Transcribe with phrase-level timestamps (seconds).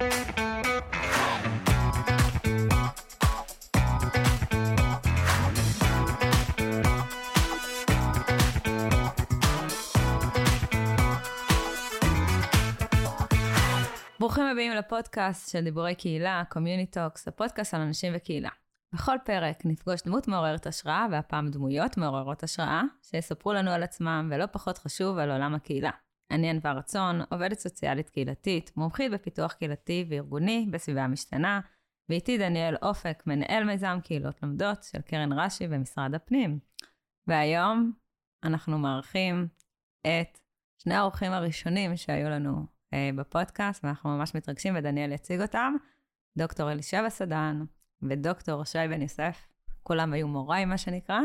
[0.00, 0.12] ברוכים
[14.44, 18.50] הבאים לפודקאסט של דיבורי קהילה, Community Talks, הפודקאסט על אנשים וקהילה.
[18.94, 24.46] בכל פרק נפגוש דמות מעוררת השראה, והפעם דמויות מעוררות השראה, שיספרו לנו על עצמם, ולא
[24.46, 25.90] פחות חשוב, על עולם הקהילה.
[26.30, 31.60] אני ענווה רצון, עובדת סוציאלית קהילתית, מומחית בפיתוח קהילתי וארגוני בסביבה המשתנה,
[32.08, 36.58] ואיתי דניאל אופק, מנהל מיזם קהילות לומדות של קרן רש"י במשרד הפנים.
[37.26, 37.92] והיום
[38.44, 39.48] אנחנו מארחים
[40.00, 40.38] את
[40.78, 45.74] שני האורחים הראשונים שהיו לנו אה, בפודקאסט, ואנחנו ממש מתרגשים, ודניאל יציג אותם.
[46.38, 47.62] דוקטור אלישבע סדן
[48.02, 49.48] ודוקטור שי בן יוסף,
[49.82, 51.20] כולם היו מוריי, מה שנקרא.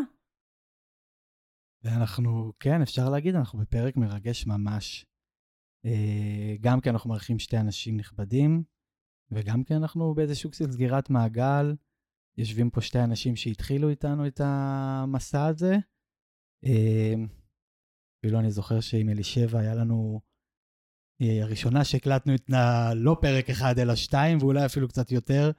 [1.85, 5.05] ואנחנו, כן, אפשר להגיד, אנחנו בפרק מרגש ממש.
[5.85, 8.63] אה, גם כי אנחנו מארחים שתי אנשים נכבדים,
[9.31, 11.75] וגם כי אנחנו באיזשהו של סגירת מעגל.
[12.37, 15.75] יושבים פה שתי אנשים שהתחילו איתנו את המסע הזה.
[16.65, 17.13] אה,
[18.19, 20.21] אפילו אני זוכר שעם אלישבע היה לנו
[21.19, 22.49] היא הראשונה שהקלטנו את
[22.95, 25.51] לא פרק אחד אלא שתיים, ואולי אפילו קצת יותר,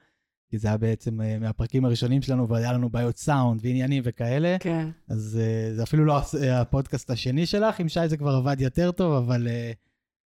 [0.49, 4.57] כי זה היה בעצם אה, מהפרקים הראשונים שלנו, והיה לנו בעיות סאונד ועניינים וכאלה.
[4.59, 4.89] כן.
[5.07, 9.13] אז אה, זה אפילו לא הפודקאסט השני שלך, עם שי זה כבר עבד יותר טוב,
[9.13, 9.71] אבל אה,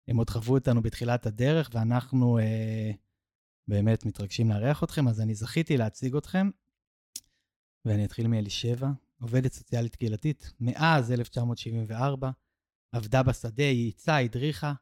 [0.08, 2.38] הם עוד חוו אותנו בתחילת הדרך, ואנחנו
[3.68, 6.50] באמת מתרגשים לארח אתכם, אז אני זכיתי להציג אתכם.
[7.84, 8.88] ואני אתחיל מאלישבע,
[9.20, 12.30] עובדת סוציאלית קהילתית, מאז 1974,
[12.92, 14.72] עבדה בשדה, ייעצה, הדריכה,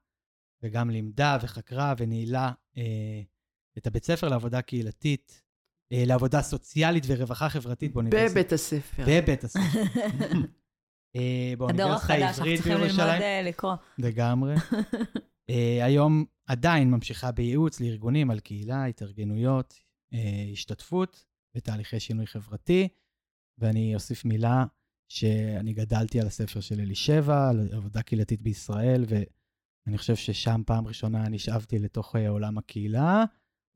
[0.62, 3.22] וגם לימדה וחקרה וניהלה אה,
[3.78, 5.42] את הבית ספר לעבודה קהילתית,
[5.92, 8.30] אה, לעבודה סוציאלית ורווחה חברתית באוניברסיטה.
[8.30, 9.04] בבית הספר.
[9.08, 9.82] בבית הספר.
[11.16, 12.20] אה, באוניברסיטה העברית בירושלים.
[12.20, 13.74] הדור החדש, אנחנו צריכים ללמוד אה, לקרוא.
[13.98, 14.54] לגמרי.
[15.82, 19.74] היום עדיין ממשיכה בייעוץ לארגונים על קהילה, התארגנויות,
[20.52, 22.88] השתתפות ותהליכי שינוי חברתי.
[23.58, 24.64] ואני אוסיף מילה
[25.08, 29.22] שאני גדלתי על הספר של אלישבע, על עבודה קהילתית בישראל, ו...
[29.88, 33.24] אני חושב ששם פעם ראשונה נשאבתי לתוך עולם הקהילה.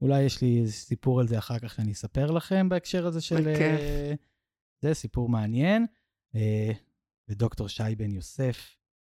[0.03, 3.37] אולי יש לי איזה סיפור על זה אחר כך שאני אספר לכם בהקשר הזה של...
[3.37, 3.81] בכיף.
[3.81, 4.17] Uh,
[4.83, 5.87] זה סיפור מעניין.
[6.35, 6.39] Uh,
[7.29, 8.77] ודוקטור שי בן יוסף,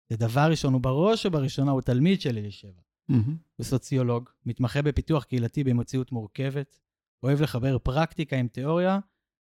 [0.09, 2.81] זה דבר ראשון, הוא בראש ובראשונה הוא תלמיד של אלישבע.
[3.11, 3.31] Mm-hmm.
[3.55, 6.79] הוא סוציולוג, מתמחה בפיתוח קהילתי במציאות מורכבת,
[7.23, 8.99] אוהב לחבר פרקטיקה עם תיאוריה,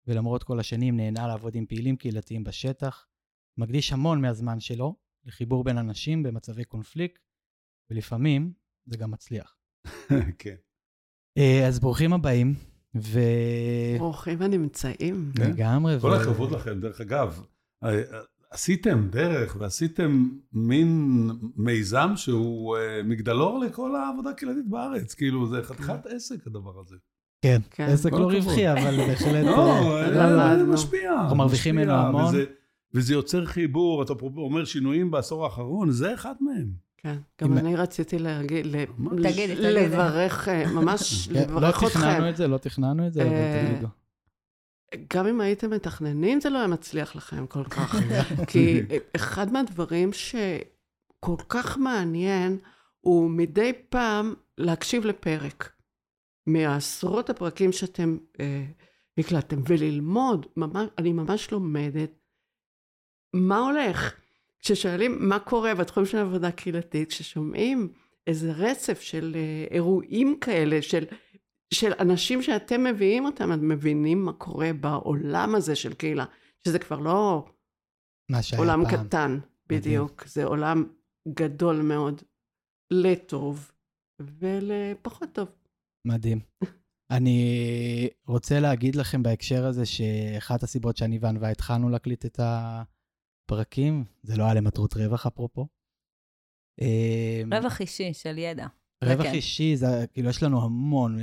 [0.08, 3.08] ולמרות כל השנים נהנה לעבוד עם פעילים קהילתיים בשטח.
[3.58, 4.96] מקדיש המון מהזמן שלו
[5.26, 7.22] לחיבור בין אנשים במצבי קונפליקט,
[7.90, 8.54] ולפעמים
[8.86, 9.58] זה גם מצליח.
[10.40, 10.56] כן.
[11.40, 12.54] אה, אז ברוכים הבאים,
[12.96, 13.20] ו...
[13.98, 15.32] ברוכים הנמצאים.
[15.36, 15.52] כן.
[15.52, 16.00] לגמרי.
[16.02, 17.44] כל הכבוד לכם, דרך אגב.
[17.84, 18.02] אה,
[18.52, 25.14] עשיתם דרך ועשיתם מין מיזם שהוא אה, מגדלור לכל העבודה הקהילתית בארץ.
[25.14, 26.16] כאילו, זה חתיכת כן.
[26.16, 26.96] עסק הדבר הזה.
[27.42, 27.84] כן, כן.
[27.84, 29.46] עסק לא רווחי, אבל בהחלט...
[29.46, 31.14] לא, זה משפיע.
[31.22, 32.36] אנחנו מרוויחים ממנו המון.
[32.94, 36.89] וזה יוצר חיבור, אתה אומר שינויים בעשור האחרון, זה אחד מהם.
[37.02, 38.66] כן, גם אני רציתי להגיד,
[39.58, 42.00] לברך, אה, ממש כן, לא לברך אתכם.
[42.00, 43.88] לא תכננו את זה, לא תכננו את זה, אבל אה, תגידו.
[45.14, 47.96] גם אם הייתם מתכננים, זה לא היה מצליח לכם כל כך.
[48.50, 48.82] כי
[49.16, 52.58] אחד מהדברים שכל כך מעניין,
[53.02, 55.72] הוא מדי פעם להקשיב לפרק.
[56.48, 58.66] מעשרות הפרקים שאתם אה,
[59.18, 62.12] הקלטתם, וללמוד, ממש, אני ממש לומדת
[63.34, 64.16] מה הולך.
[64.62, 67.94] כששואלים מה קורה בתחום של עבודה קהילתית, כששומעים
[68.28, 71.06] איזה רצף של אה, אירועים כאלה, של,
[71.74, 76.26] של אנשים שאתם מביאים אותם, אתם מבינים מה קורה בעולם הזה של קהילה,
[76.68, 77.46] שזה כבר לא
[78.58, 79.08] עולם פעם.
[79.08, 79.40] קטן,
[79.70, 80.28] בדיוק, מדהים.
[80.28, 80.84] זה עולם
[81.28, 82.22] גדול מאוד,
[82.92, 83.72] לטוב
[84.22, 85.48] ולפחות טוב.
[86.08, 86.40] מדהים.
[87.12, 92.84] אני רוצה להגיד לכם בהקשר הזה שאחת הסיבות שאני וענווה התחלנו להקליט את ה...
[93.50, 95.68] פרקים, זה לא היה למטרות רווח אפרופו.
[96.82, 98.68] אמ, רווח אישי של ידע.
[99.04, 99.34] רווח כן.
[99.34, 101.18] אישי, זה כאילו, יש לנו המון.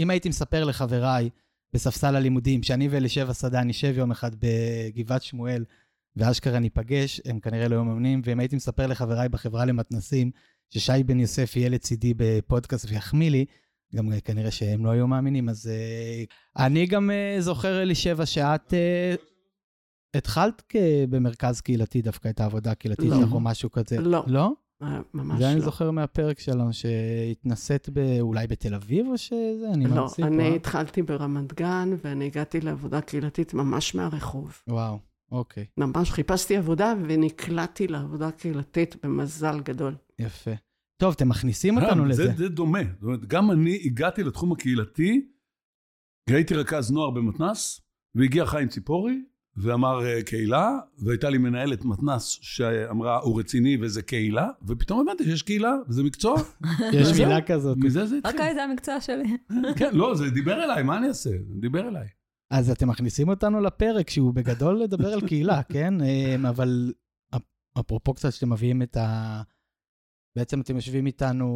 [0.00, 1.30] אם הייתי מספר לחבריי
[1.72, 5.64] בספסל הלימודים, שאני ואלישבע סדן נשב יום אחד בגבעת שמואל,
[6.16, 10.30] ואשכרה ניפגש, הם כנראה לא היו מאמנים, ואם הייתי מספר לחבריי בחברה למתנסים,
[10.70, 13.44] ששי בן יוסף יהיה לצידי בפודקאסט ויחמיא לי,
[13.94, 18.72] גם כנראה שהם לא היו מאמינים, אז uh, אני גם uh, זוכר, אלישבע, שאת...
[18.72, 19.35] Uh,
[20.14, 20.72] התחלת
[21.10, 24.00] במרכז קהילתי דווקא את העבודה הקהילתית שלך או משהו כזה.
[24.00, 24.24] לא.
[24.26, 24.52] לא?
[24.82, 25.46] אה, ממש לא.
[25.46, 27.88] זה אני זוכר מהפרק שלנו, שהתנסית
[28.20, 29.70] אולי בתל אביב או שזה?
[29.74, 34.62] אני לא, אני התחלתי ברמת גן, ואני הגעתי לעבודה קהילתית ממש מהרחוב.
[34.68, 34.98] וואו,
[35.32, 35.66] אוקיי.
[35.76, 39.94] ממש חיפשתי עבודה ונקלעתי לעבודה קהילתית במזל גדול.
[40.18, 40.50] יפה.
[40.96, 42.26] טוב, אתם מכניסים אותנו אה, לזה.
[42.26, 42.82] זה, זה דומה.
[42.94, 45.28] זאת אומרת, גם אני הגעתי לתחום הקהילתי,
[46.30, 47.80] הייתי רכז נוער במתנ"ס,
[48.14, 49.22] והגיע חיים ציפורי,
[49.56, 55.42] ואמר אה, קהילה, והייתה לי מנהלת מתנ"ס שאמרה, הוא רציני וזה קהילה, ופתאום הבנתי שיש
[55.42, 56.36] קהילה, וזה מקצוע.
[56.92, 57.20] יש.
[57.20, 57.76] מילה כזאת.
[57.78, 58.54] מזה זה רק התחיל.
[58.54, 59.36] זה המקצוע שלי.
[59.78, 61.30] כן, לא, זה דיבר אליי, מה אני אעשה?
[61.30, 62.06] זה דיבר אליי.
[62.50, 65.94] אז אתם מכניסים אותנו לפרק שהוא בגדול לדבר על קהילה, כן?
[66.00, 66.92] אמ, אבל
[67.36, 67.42] אפ-
[67.80, 69.42] אפרופו קצת שאתם מביאים את ה...
[70.36, 71.46] בעצם אתם יושבים איתנו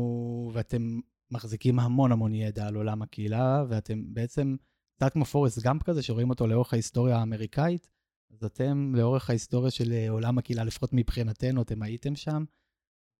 [0.55, 1.00] ואתם
[1.31, 4.56] מחזיקים המון המון ידע על עולם הקהילה, ואתם בעצם
[5.00, 7.88] קצת כמו פורסט גאמפ כזה, שרואים אותו לאורך ההיסטוריה האמריקאית,
[8.32, 12.44] אז אתם לאורך ההיסטוריה של אה, עולם הקהילה, לפחות מבחינתנו, אתם הייתם שם,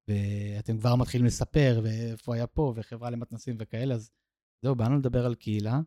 [0.09, 4.11] ואתם כבר מתחילים לספר, ואיפה היה פה, וחברה למתנסים וכאלה, אז
[4.65, 5.81] זהו, באנו לדבר על קהילה.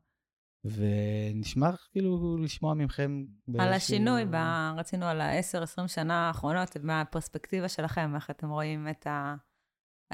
[0.65, 3.25] ונשמח כאילו לשמוע מכם.
[3.59, 9.35] על השינוי, ב- רצינו על ה-10-20 שנה האחרונות, מהפרספקטיבה שלכם, איך אתם רואים את ה...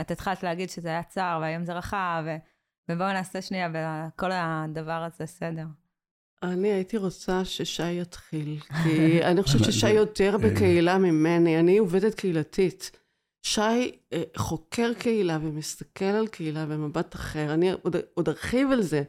[0.01, 2.23] את התחלת להגיד שזה היה צר, והיום זה רחב.
[2.89, 5.65] ובואו נעשה שנייה בכל הדבר הזה סדר.
[6.43, 12.91] אני הייתי רוצה ששי יתחיל, כי אני חושבת ששי יותר בקהילה ממני, אני עובדת קהילתית.
[13.43, 13.61] שי
[14.13, 19.03] אה, חוקר קהילה ומסתכל על קהילה במבט אחר, אני עוד, עוד ארחיב על זה.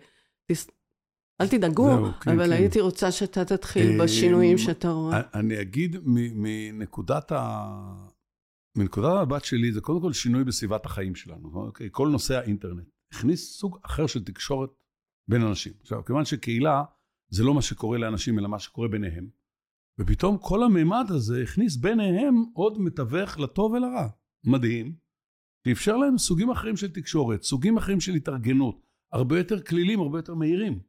[1.41, 2.53] אל תדאגו, זהו, כן, אבל כן.
[2.53, 5.21] הייתי רוצה שאתה תתחיל אה, בשינויים שאתה רואה.
[5.35, 7.67] אני אגיד מנקודת ה...
[8.77, 11.51] מנקודת המבט שלי, זה קודם כל שינוי בסביבת החיים שלנו.
[11.55, 11.89] אוקיי?
[11.93, 14.71] כל נושא האינטרנט הכניס סוג אחר של תקשורת
[15.29, 15.73] בין אנשים.
[15.81, 16.83] עכשיו, כיוון שקהילה
[17.29, 19.31] זה לא מה שקורה לאנשים, אלא מה שקורה ביניהם.
[19.99, 24.09] ופתאום כל הממד הזה הכניס ביניהם עוד מתווך לטוב ולרע.
[24.45, 24.97] מדהים.
[25.65, 30.35] שאפשר להם סוגים אחרים של תקשורת, סוגים אחרים של התארגנות, הרבה יותר כלילים, הרבה יותר
[30.35, 30.81] מהירים.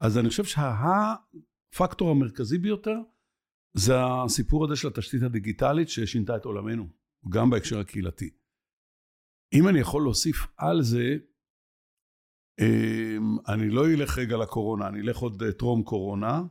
[0.00, 2.96] אז אני חושב שהפקטור המרכזי ביותר
[3.76, 3.92] זה
[4.24, 6.88] הסיפור הזה של התשתית הדיגיטלית ששינתה את עולמנו,
[7.28, 8.30] גם בהקשר הקהילתי.
[9.54, 11.16] אם אני יכול להוסיף על זה,
[13.48, 16.42] אני לא אלך רגע לקורונה, אני אלך עוד אה, טרום קורונה.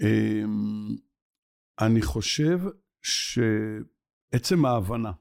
[0.00, 0.96] אמ,
[1.80, 2.58] אני חושב
[3.02, 5.12] שעצם ההבנה,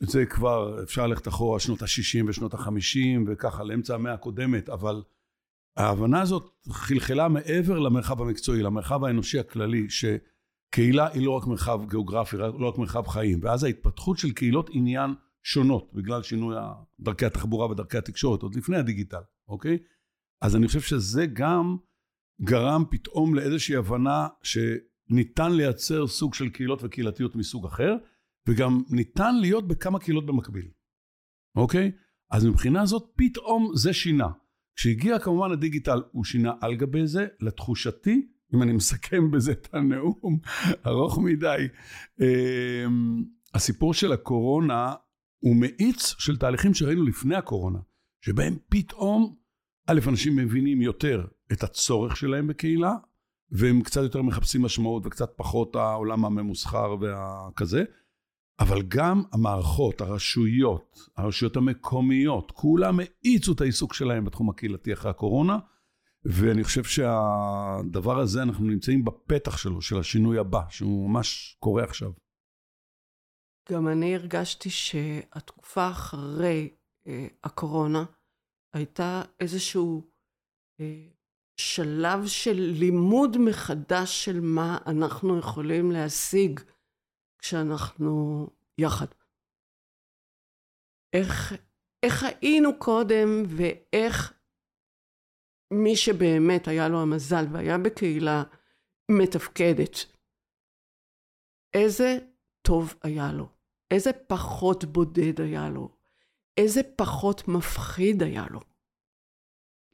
[0.00, 5.02] זה כבר, אפשר ללכת אחורה שנות ה-60 ושנות ה-50 וככה לאמצע המאה הקודמת, אבל
[5.76, 12.36] ההבנה הזאת חלחלה מעבר למרחב המקצועי, למרחב האנושי הכללי, שקהילה היא לא רק מרחב גיאוגרפי,
[12.36, 15.10] לא רק מרחב חיים, ואז ההתפתחות של קהילות עניין
[15.46, 16.56] שונות, בגלל שינוי
[17.00, 19.78] דרכי התחבורה ודרכי התקשורת, עוד לפני הדיגיטל, אוקיי?
[20.42, 21.76] אז אני חושב שזה גם
[22.42, 27.94] גרם פתאום לאיזושהי הבנה שניתן לייצר סוג של קהילות וקהילתיות מסוג אחר,
[28.48, 30.68] וגם ניתן להיות בכמה קהילות במקביל,
[31.56, 31.92] אוקיי?
[32.30, 34.28] אז מבחינה זאת פתאום זה שינה.
[34.76, 40.38] כשהגיע כמובן הדיגיטל, הוא שינה על גבי זה, לתחושתי, אם אני מסכם בזה את הנאום,
[40.86, 41.68] ארוך מדי,
[42.20, 44.94] אמ, הסיפור של הקורונה
[45.38, 47.78] הוא מאיץ של תהליכים שראינו לפני הקורונה,
[48.20, 49.36] שבהם פתאום,
[49.86, 52.94] א', אנשים מבינים יותר את הצורך שלהם בקהילה,
[53.50, 57.84] והם קצת יותר מחפשים משמעות וקצת פחות העולם הממוסחר והכזה,
[58.60, 65.58] אבל גם המערכות, הרשויות, הרשויות המקומיות, כולם האיצו את העיסוק שלהם בתחום הקהילתי אחרי הקורונה,
[66.24, 72.10] ואני חושב שהדבר הזה, אנחנו נמצאים בפתח שלו, של השינוי הבא, שהוא ממש קורה עכשיו.
[73.72, 76.76] גם אני הרגשתי שהתקופה אחרי
[77.06, 78.04] אה, הקורונה
[78.74, 80.10] הייתה איזשהו
[80.80, 81.08] אה,
[81.60, 86.60] שלב של לימוד מחדש של מה אנחנו יכולים להשיג
[87.38, 88.46] כשאנחנו
[88.78, 89.06] יחד.
[91.12, 91.52] איך,
[92.02, 94.32] איך היינו קודם ואיך
[95.72, 98.42] מי שבאמת היה לו המזל והיה בקהילה
[99.10, 99.94] מתפקדת,
[101.74, 102.18] איזה
[102.66, 103.55] טוב היה לו,
[103.90, 105.88] איזה פחות בודד היה לו,
[106.56, 108.60] איזה פחות מפחיד היה לו.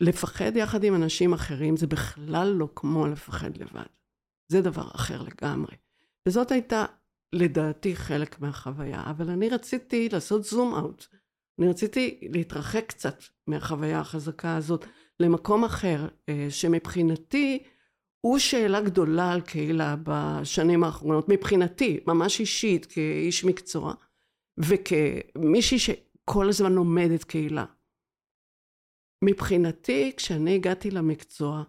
[0.01, 3.87] לפחד יחד עם אנשים אחרים זה בכלל לא כמו לפחד לבד.
[4.49, 5.77] זה דבר אחר לגמרי.
[6.29, 6.85] וזאת הייתה
[7.33, 11.07] לדעתי חלק מהחוויה, אבל אני רציתי לעשות זום אאוט.
[11.59, 14.85] אני רציתי להתרחק קצת מהחוויה החזקה הזאת
[15.21, 17.65] למקום אחר, אה, שמבחינתי
[18.27, 23.95] הוא שאלה גדולה על קהילה בשנים האחרונות, מבחינתי, ממש אישית, כאיש מקצוע,
[24.59, 27.65] וכמישהי שכל הזמן לומדת קהילה.
[29.25, 31.63] מבחינתי, כשאני הגעתי למקצוע,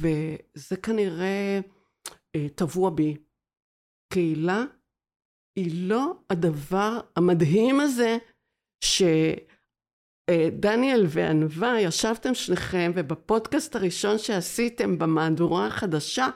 [0.00, 1.60] וזה כנראה
[2.36, 3.16] אה, טבוע בי,
[4.12, 4.64] קהילה
[5.58, 8.18] היא לא הדבר המדהים הזה
[10.30, 16.28] שדניאל וענווה ישבתם שניכם ובפודקאסט הראשון שעשיתם במהדורה החדשה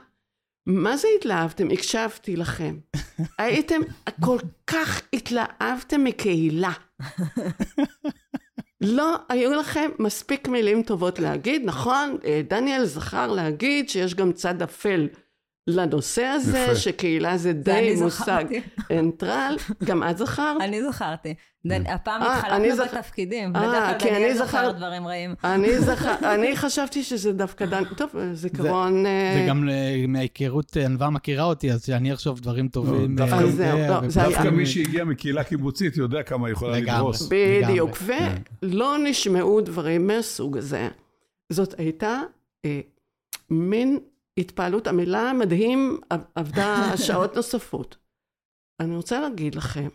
[0.67, 1.67] מה זה התלהבתם?
[1.71, 2.77] הקשבתי לכם.
[3.39, 3.81] הייתם,
[4.25, 6.71] כל כך התלהבתם מקהילה.
[8.81, 12.17] לא, היו לכם מספיק מילים טובות להגיד, נכון?
[12.25, 15.07] אה, דניאל זכר להגיד שיש גם צד אפל
[15.67, 16.75] לנושא הזה, יפה.
[16.75, 18.43] שקהילה זה זה די אני מושג.
[18.91, 19.55] אנטרל.
[19.83, 20.61] גם את זכרת?
[20.61, 21.33] אני זכרתי.
[21.67, 22.41] דן- הפעם אה,
[22.75, 23.55] זכ- בתפקידים.
[23.55, 25.35] אה, בדרך כי כלל אני דניאל זוכר זכר- דברים רעים.
[25.43, 29.05] אני זכר, אני חשבתי שזה דווקא דן, טוב, זיכרון...
[29.05, 33.15] אה, זה גם אה, מההיכרות, אה, ענווה מכירה אותי, אז שאני אחשוב דברים טובים.
[33.15, 36.79] דווקא- אה, אה, לא, זה היה- דווקא מי שהגיע מקהילה קיבוצית יודע כמה היא יכולה.
[36.79, 37.29] לדרוס.
[37.31, 37.97] בדיוק.
[38.63, 40.87] ולא נשמעו דברים מהסוג הזה.
[41.49, 42.21] זאת הייתה
[42.65, 42.79] אה,
[43.49, 43.99] מין
[44.37, 46.75] התפעלות, המילה מדהים עב- עבדה
[47.07, 47.97] שעות נוספות.
[48.79, 49.87] אני רוצה להגיד לכם,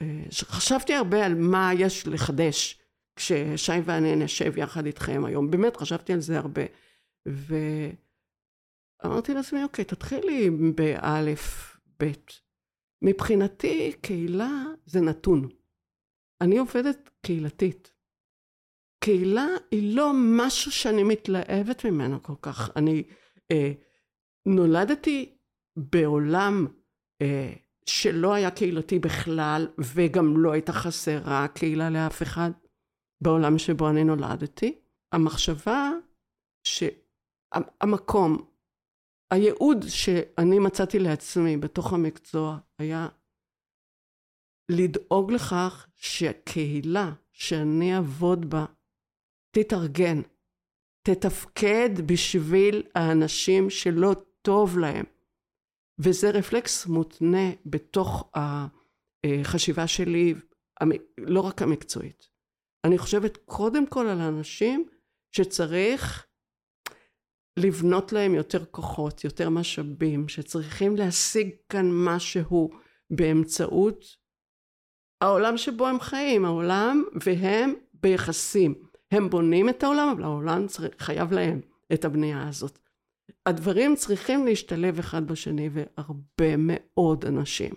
[0.00, 2.80] אה, שחשבתי הרבה על מה יש לחדש
[3.16, 6.62] כששי ואני נשב יחד איתכם היום, באמת חשבתי על זה הרבה.
[9.04, 12.40] ואמרתי לעצמי, אוקיי, תתחילי באלף, בית.
[13.02, 15.48] מבחינתי, קהילה זה נתון.
[16.40, 17.92] אני עובדת קהילתית.
[19.04, 22.70] קהילה היא לא משהו שאני מתלהבת ממנו כל כך.
[22.76, 23.02] אני
[23.50, 23.72] אה,
[24.46, 25.38] נולדתי
[25.76, 26.66] בעולם
[27.22, 27.52] אה,
[27.86, 32.50] שלא היה קהילתי בכלל, וגם לא הייתה חסרה קהילה לאף אחד
[33.20, 34.78] בעולם שבו אני נולדתי.
[35.12, 35.90] המחשבה
[36.64, 38.52] שהמקום,
[39.30, 43.08] הייעוד שאני מצאתי לעצמי בתוך המקצוע היה
[44.70, 48.64] לדאוג לכך שהקהילה שאני אעבוד בה
[49.50, 50.20] תתארגן,
[51.02, 55.04] תתפקד בשביל האנשים שלא טוב להם.
[55.98, 60.34] וזה רפלקס מותנה בתוך החשיבה שלי,
[61.18, 62.28] לא רק המקצועית.
[62.84, 64.88] אני חושבת קודם כל על האנשים
[65.32, 66.26] שצריך
[67.58, 72.70] לבנות להם יותר כוחות, יותר משאבים, שצריכים להשיג כאן משהו
[73.10, 74.04] באמצעות
[75.20, 78.91] העולם שבו הם חיים, העולם והם ביחסים.
[79.12, 81.60] הם בונים את העולם, אבל העולם צריך, חייב להם
[81.92, 82.78] את הבנייה הזאת.
[83.46, 87.72] הדברים צריכים להשתלב אחד בשני, והרבה מאוד אנשים,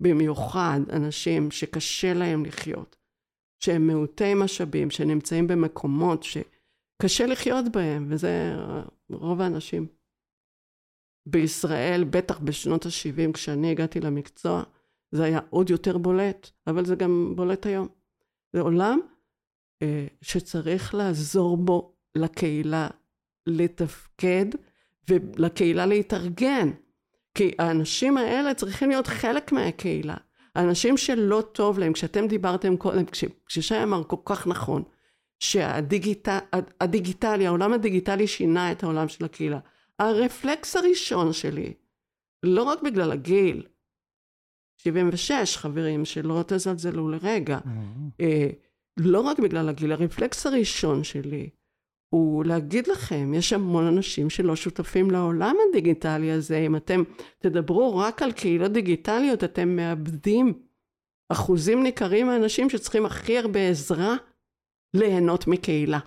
[0.00, 2.96] במיוחד אנשים שקשה להם לחיות,
[3.58, 8.54] שהם מעוטי משאבים, שנמצאים במקומות שקשה לחיות בהם, וזה
[9.10, 9.86] רוב האנשים.
[11.26, 14.62] בישראל, בטח בשנות ה-70, כשאני הגעתי למקצוע,
[15.14, 17.88] זה היה עוד יותר בולט, אבל זה גם בולט היום.
[18.52, 19.00] זה עולם
[20.22, 22.88] שצריך לעזור בו לקהילה
[23.46, 24.46] לתפקד
[25.10, 26.70] ולקהילה להתארגן.
[27.34, 30.16] כי האנשים האלה צריכים להיות חלק מהקהילה.
[30.54, 34.82] האנשים שלא טוב להם, כשאתם דיברתם קודם, כש- כששי אמר כל כך נכון,
[35.38, 39.58] שהדיגיטלי, העולם הדיגיטלי שינה את העולם של הקהילה.
[39.98, 41.72] הרפלקס הראשון שלי,
[42.42, 43.66] לא רק בגלל הגיל,
[44.76, 47.58] 76 חברים, שלא תזלזלו לרגע,
[48.20, 48.48] אה,
[48.96, 51.50] לא רק בגלל הגיל, הרפלקס הראשון שלי
[52.14, 56.58] הוא להגיד לכם, יש המון אנשים שלא שותפים לעולם הדיגיטלי הזה.
[56.58, 57.02] אם אתם
[57.38, 60.62] תדברו רק על קהילות דיגיטליות, אתם מאבדים
[61.32, 64.16] אחוזים ניכרים מהאנשים שצריכים הכי הרבה עזרה
[64.94, 65.98] ליהנות מקהילה.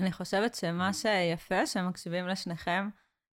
[0.00, 2.88] אני חושבת שמה שיפה, שמקשיבים לשניכם,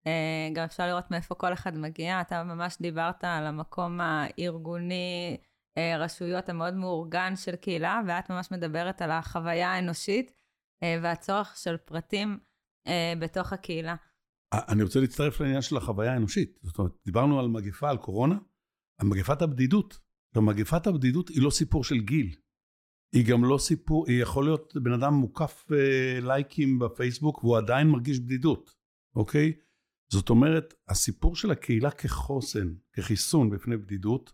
[0.06, 2.20] אה, גם אפשר לראות מאיפה כל אחד מגיע.
[2.20, 5.36] אתה ממש דיברת על המקום הארגוני,
[5.80, 10.32] אה, רשויות המאוד מאורגן של קהילה, ואת ממש מדברת על החוויה האנושית
[10.82, 12.38] אה, והצורך של פרטים
[12.86, 13.96] אה, בתוך הקהילה.
[14.52, 16.58] אני רוצה להצטרף לעניין של החוויה האנושית.
[16.62, 18.38] זאת אומרת, דיברנו על מגפה, על קורונה,
[18.98, 19.98] על מגפת הבדידות.
[20.36, 22.34] ומגפת הבדידות היא לא סיפור של גיל.
[23.14, 27.88] היא גם לא סיפור, היא יכול להיות בן אדם מוקף אה, לייקים בפייסבוק והוא עדיין
[27.88, 28.74] מרגיש בדידות,
[29.16, 29.52] אוקיי?
[30.12, 34.32] זאת אומרת, הסיפור של הקהילה כחוסן, כחיסון בפני בדידות,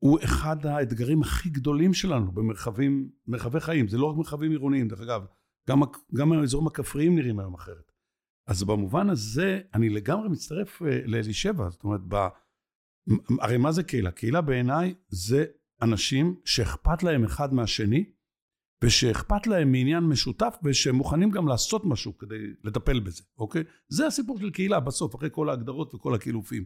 [0.00, 3.88] הוא אחד האתגרים הכי גדולים שלנו במרחבים, מרחבי חיים.
[3.88, 5.24] זה לא רק מרחבים עירוניים, דרך אגב,
[5.68, 5.80] גם,
[6.14, 7.92] גם האזורים הכפריים נראים היום אחרת.
[8.46, 12.28] אז במובן הזה, אני לגמרי מצטרף אה, לאלישבע, זאת אומרת, ב...
[13.40, 14.10] הרי מה זה קהילה?
[14.10, 15.44] קהילה בעיניי זה
[15.82, 18.04] אנשים שאכפת להם אחד מהשני,
[18.84, 23.64] ושאכפת להם מעניין משותף, ושהם מוכנים גם לעשות משהו כדי לטפל בזה, אוקיי?
[23.88, 26.64] זה הסיפור של קהילה בסוף, אחרי כל ההגדרות וכל הקילופים.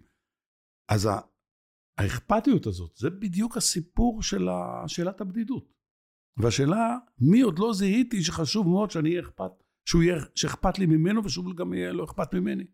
[0.89, 1.09] אז
[1.99, 4.49] האכפתיות הזאת, זה בדיוק הסיפור של
[4.87, 5.75] שאלת הבדידות.
[6.37, 9.51] והשאלה, מי עוד לא זיהיתי שחשוב מאוד שאני אהיה אכפת,
[9.89, 12.65] שהוא יהיה, שאכפת לי ממנו ושהוא גם יהיה לו אכפת ממני.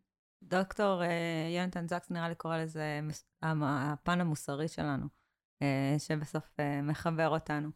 [0.43, 3.01] דוקטור אה, יונתן זקס נראה לי קורא לזה
[3.43, 5.07] הפן המוסרי שלנו,
[5.63, 7.71] אה, שבסוף אה, מחבר אותנו.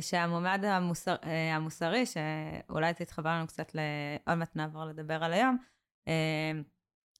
[0.00, 1.16] שהמומד המוסר,
[1.52, 3.78] המוסרי, שאולי תתחבר לנו קצת, ל...
[4.26, 5.56] עוד מעט נעבור לדבר על היום,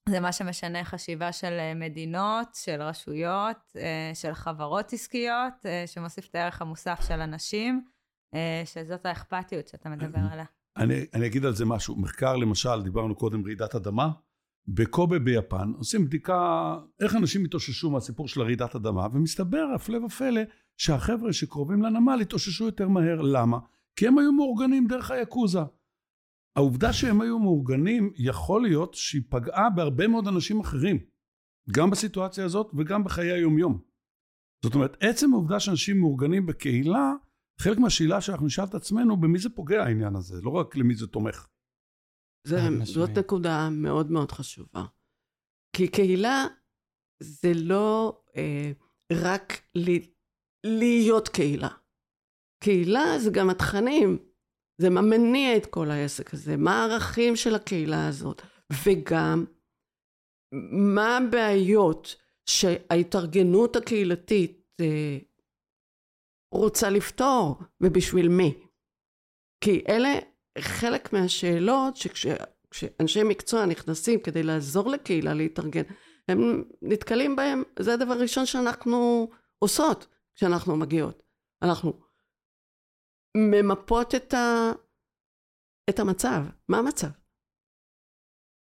[0.08, 6.26] זה מה שמשנה חשיבה של אה, מדינות, של רשויות, אה, של חברות עסקיות, אה, שמוסיף
[6.30, 7.84] את הערך המוסף של אנשים,
[8.64, 10.44] שזאת האכפתיות שאתה מדבר עליה.
[10.76, 11.96] אני, אני אגיד על זה משהו.
[11.96, 14.11] מחקר למשל, דיברנו קודם רעידת אדמה.
[14.68, 20.40] בקובה ביפן עושים בדיקה איך אנשים התאוששו מהסיפור של רעידת אדמה, ומסתבר, הפלא ופלא,
[20.76, 23.20] שהחבר'ה שקרובים לנמל התאוששו יותר מהר.
[23.20, 23.58] למה?
[23.96, 25.62] כי הם היו מאורגנים דרך היקוזה.
[26.56, 30.99] העובדה שהם היו מאורגנים, יכול להיות שהיא פגעה בהרבה מאוד אנשים אחרים,
[31.70, 33.80] גם בסיטואציה הזאת וגם בחיי היומיום.
[34.64, 37.12] זאת אומרת, עצם העובדה שאנשים מאורגנים בקהילה,
[37.61, 41.06] חלק מהשאלה שאנחנו נשאל את עצמנו, במי זה פוגע העניין הזה, לא רק למי זה
[41.06, 41.46] תומך.
[42.46, 44.84] זה, זאת נקודה מאוד מאוד חשובה.
[45.76, 46.44] כי קהילה
[47.23, 48.73] זה לא אה,
[49.12, 50.12] רק לי,
[50.66, 51.68] להיות קהילה.
[52.64, 54.18] קהילה זה גם התכנים,
[54.78, 58.42] זה מה מניע את כל העסק הזה, מה הערכים של הקהילה הזאת,
[58.84, 59.44] וגם
[60.94, 62.16] מה הבעיות
[62.46, 65.18] שההתארגנות הקהילתית אה,
[66.54, 68.54] רוצה לפתור, ובשביל מי.
[69.60, 70.18] כי אלה
[70.58, 75.82] חלק מהשאלות שכשאנשי מקצוע נכנסים כדי לעזור לקהילה להתארגן,
[76.28, 79.28] הם נתקלים בהם, זה הדבר הראשון שאנחנו
[79.58, 81.22] עושות כשאנחנו מגיעות.
[81.62, 81.92] אנחנו
[83.36, 84.72] ממפות את, ה...
[85.90, 86.44] את המצב.
[86.68, 87.08] מה המצב?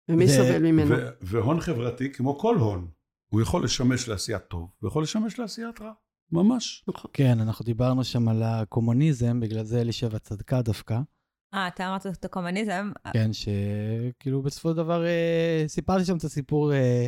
[0.09, 0.29] ומי ו...
[0.29, 0.91] סובל ממנו?
[0.91, 1.09] ו...
[1.21, 2.91] והון חברתי, כמו כל הון,
[3.33, 5.93] הוא יכול לשמש לעשיית טוב, ויכול לשמש לעשיית רע.
[6.33, 6.85] ממש.
[6.89, 7.11] נכון.
[7.15, 10.99] כן, אנחנו דיברנו שם על הקומוניזם, בגלל זה אלישבע צדקה דווקא.
[11.55, 12.93] אה, אתה אמרת את הקומוניזם?
[13.13, 17.07] כן, שכאילו בסופו של דבר אה, סיפרתי שם את הסיפור אה,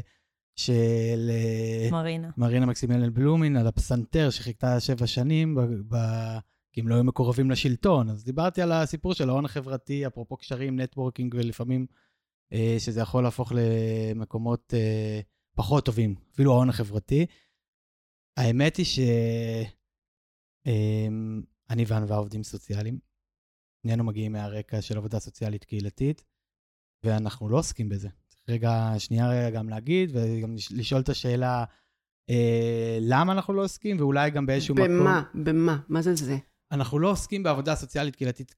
[0.56, 1.30] של...
[1.30, 2.30] אה, מרינה.
[2.36, 5.60] מרינה מקסימליאן בלומין, על הפסנתר שחיכתה שבע שנים ב...
[5.88, 5.96] ב...
[6.72, 8.10] כי הם לא היו מקורבים לשלטון.
[8.10, 11.86] אז דיברתי על הסיפור של ההון החברתי, אפרופו קשרים, נטוורקינג, ולפעמים
[12.52, 15.20] אה, שזה יכול להפוך למקומות אה,
[15.56, 17.26] פחות טובים, אפילו ההון החברתי.
[18.36, 19.66] האמת היא שאני
[21.82, 22.98] אה, וענווה עובדים סוציאליים.
[23.82, 26.24] שנינו מגיעים מהרקע של עבודה סוציאלית קהילתית,
[27.04, 28.08] ואנחנו לא עוסקים בזה.
[28.28, 31.64] צריך רגע, שנייה רגע גם להגיד, וגם לשאול את השאלה,
[32.30, 35.00] אה, למה אנחנו לא עוסקים, ואולי גם באיזשהו במה, מקום...
[35.00, 35.22] במה?
[35.34, 35.78] במה?
[35.88, 36.36] מה זה זה?
[36.72, 38.54] אנחנו לא עוסקים בעבודה סוציאלית קהילתית,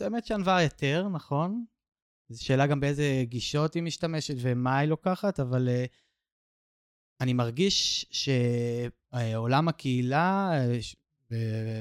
[0.00, 1.64] האמת שענווה יותר, נכון?
[2.28, 5.88] זו שאלה גם באיזה גישות היא משתמשת ומה היא לוקחת, אבל uh,
[7.20, 10.52] אני מרגיש שעולם הקהילה,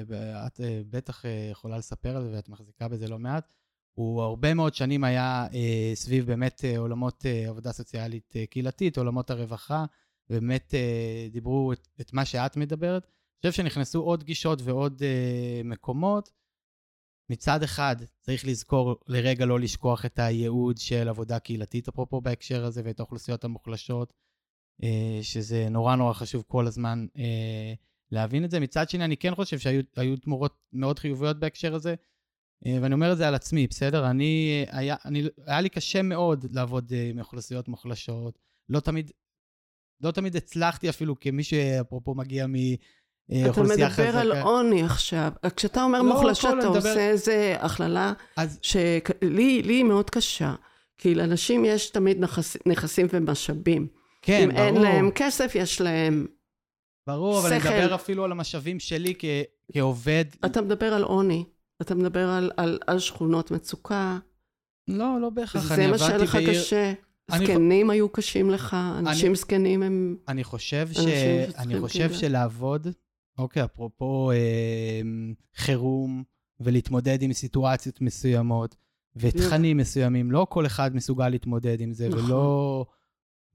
[0.08, 3.54] ואת uh, בטח uh, יכולה לספר על זה ואת מחזיקה בזה לא מעט,
[3.94, 5.56] הוא הרבה מאוד שנים היה uh,
[5.94, 9.86] סביב באמת uh, עולמות uh, עבודה סוציאלית uh, קהילתית, עולמות הרווחה,
[10.30, 13.08] באמת uh, דיברו את, את מה שאת מדברת.
[13.45, 16.32] חושב שנכנסו עוד גישות ועוד uh, מקומות.
[17.32, 22.82] מצד אחד, צריך לזכור לרגע לא לשכוח את הייעוד של עבודה קהילתית, אפרופו בהקשר הזה,
[22.86, 24.13] ואת האוכלוסיות המוחלשות,
[24.82, 24.86] uh,
[25.21, 27.19] שזה נורא נורא חשוב כל הזמן uh,
[28.12, 28.60] להבין את זה.
[28.60, 31.95] מצד שני, אני כן חושב שהיו תמורות מאוד חיוביות בהקשר הזה,
[32.65, 34.10] uh, ואני אומר את זה על עצמי, בסדר?
[34.10, 38.39] אני, היה, אני, היה לי קשה מאוד לעבוד uh, עם אוכלוסיות מוחלשות.
[38.69, 39.12] לא תמיד,
[40.02, 42.54] לא תמיד הצלחתי אפילו כמי שאפרופו מגיע מ...
[43.32, 43.52] אה, חזקה.
[43.52, 45.32] אתה מדבר על עוני עכשיו.
[45.56, 46.89] כשאתה אומר לא, מוחלשות, אתה מדבר...
[46.89, 48.60] עושה איזה הכללה אז...
[48.62, 50.56] שלי היא מאוד קשה.
[50.98, 53.88] כי לאנשים יש תמיד נכס, נכסים ומשאבים.
[54.22, 54.62] כן, אם ברור.
[54.62, 56.28] אם אין להם כסף, יש להם
[57.08, 57.68] ברור, אבל שכל.
[57.68, 59.26] אני מדבר אפילו על המשאבים שלי כ...
[59.74, 60.26] כעובד.
[60.46, 61.46] אתה מדבר על עוני.
[61.82, 64.18] אתה מדבר על, על, על שכונות מצוקה.
[64.88, 65.76] לא, לא בהכרח.
[65.76, 66.50] זה מה שהיה לך בעיר...
[66.50, 66.94] קשה.
[67.32, 70.15] זקנים היו קשים לך, אנשים זקנים הם...
[70.28, 70.98] אני חושב, ש...
[71.58, 72.88] אני חושב שלעבוד
[73.39, 75.02] אוקיי, אפרופו אה,
[75.56, 76.23] חירום
[76.60, 78.75] ולהתמודד עם סיטואציות מסוימות
[79.15, 82.25] ותכנים מסוימים, לא כל אחד מסוגל להתמודד עם זה, נכון.
[82.25, 82.86] ולא...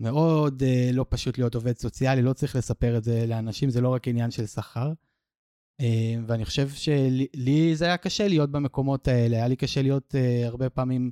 [0.00, 3.88] מאוד אה, לא פשוט להיות עובד סוציאלי, לא צריך לספר את זה לאנשים, זה לא
[3.88, 4.92] רק עניין של שכר.
[5.80, 10.46] אה, ואני חושב שלי זה היה קשה להיות במקומות האלה, היה לי קשה להיות אה,
[10.46, 11.10] הרבה פעמים,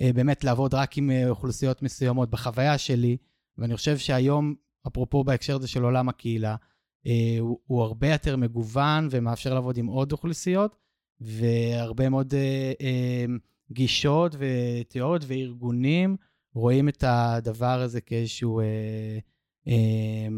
[0.00, 3.16] אה, באמת לעבוד רק עם אה, אוכלוסיות מסוימות בחוויה שלי,
[3.58, 4.54] ואני חושב שהיום,
[4.86, 6.56] אפרופו בהקשר הזה של עולם הקהילה,
[7.40, 10.76] הוא, הוא הרבה יותר מגוון ומאפשר לעבוד עם עוד אוכלוסיות,
[11.20, 13.24] והרבה מאוד אה, אה,
[13.72, 16.16] גישות ותיאוריות וארגונים
[16.54, 19.18] רואים את הדבר הזה כאיזשהו אה,
[19.68, 20.28] אה,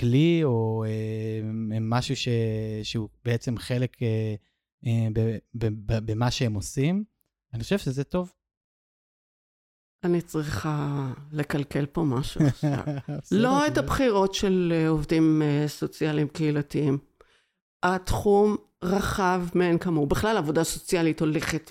[0.00, 1.40] כלי או אה,
[1.80, 2.28] משהו ש,
[2.82, 4.34] שהוא בעצם חלק אה,
[4.86, 5.08] אה,
[5.84, 7.04] במה שהם עושים.
[7.52, 8.32] אני חושב שזה טוב.
[10.04, 12.78] אני צריכה לקלקל פה משהו עכשיו.
[13.32, 16.98] לא את הבחירות של אה, עובדים אה, סוציאליים קהילתיים.
[17.82, 20.06] התחום רחב מאין כמוהו.
[20.06, 21.70] בכלל, עבודה סוציאלית הולכת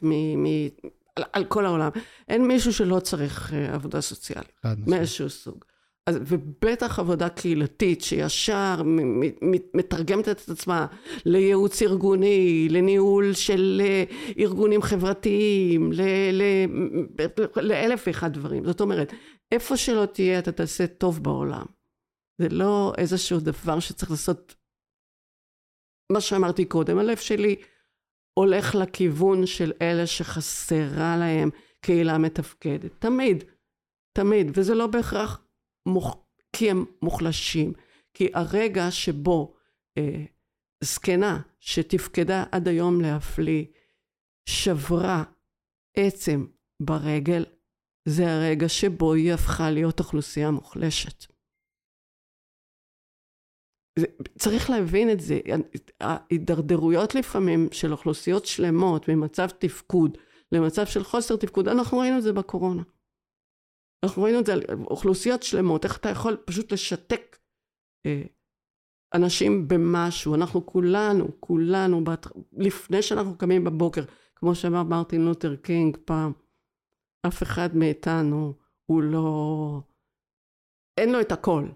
[1.15, 1.89] על, על כל העולם.
[2.27, 4.75] אין מישהו שלא צריך uh, עבודה סוציאלית, חד.
[4.88, 5.65] מאיזשהו סוג.
[6.10, 8.82] אז, ובטח עבודה קהילתית שישר
[9.74, 10.88] מתרגמת את עצמה
[11.26, 14.04] לייעוץ ארגוני, לניהול של אה,
[14.39, 15.91] ארגונים חברתיים,
[17.56, 18.65] לאלף ואחד דברים.
[18.65, 19.13] זאת אומרת,
[19.52, 21.65] איפה שלא תהיה אתה תעשה טוב בעולם.
[22.41, 24.56] זה לא איזשהו דבר שצריך לעשות,
[26.12, 27.56] מה שאמרתי קודם, הלב שלי
[28.34, 31.50] הולך לכיוון של אלה שחסרה להם
[31.82, 32.91] קהילה מתפקדת.
[33.00, 33.44] תמיד,
[34.18, 35.44] תמיד, וזה לא בהכרח
[35.86, 36.17] מוח...
[36.56, 37.74] כי הם מוחלשים.
[38.13, 39.56] כי הרגע שבו
[39.98, 40.26] אה,
[40.84, 43.65] זקנה שתפקדה עד היום להפליא,
[44.50, 45.24] שברה
[45.98, 46.45] עצם
[46.80, 47.45] ברגל,
[48.08, 51.26] זה הרגע שבו היא הפכה להיות אוכלוסייה מוחלשת.
[54.00, 54.06] זה,
[54.39, 55.39] צריך להבין את זה.
[56.02, 60.17] ההידרדרויות לפעמים של אוכלוסיות שלמות ממצב תפקוד
[60.52, 62.84] למצב של חוסר תפקוד, אנחנו ראינו את זה בקורונה.
[64.03, 67.38] אנחנו ראינו את זה על אוכלוסיות שלמות, איך אתה יכול פשוט לשתק
[68.05, 68.21] אה,
[69.13, 70.36] אנשים במשהו.
[70.36, 72.27] אנחנו כולנו, כולנו, בת...
[72.58, 74.03] לפני שאנחנו קמים בבוקר,
[74.36, 76.31] כמו שאמר מרטין לותר קינג פעם,
[77.27, 78.53] אף אחד מאיתנו
[78.86, 79.81] הוא לא...
[80.97, 81.67] אין לו את הכל.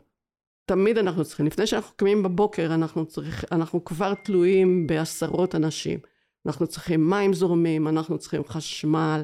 [0.66, 6.00] תמיד אנחנו צריכים, לפני שאנחנו קמים בבוקר, אנחנו, צריך, אנחנו כבר תלויים בעשרות אנשים.
[6.46, 9.24] אנחנו צריכים מים זורמים, אנחנו צריכים חשמל,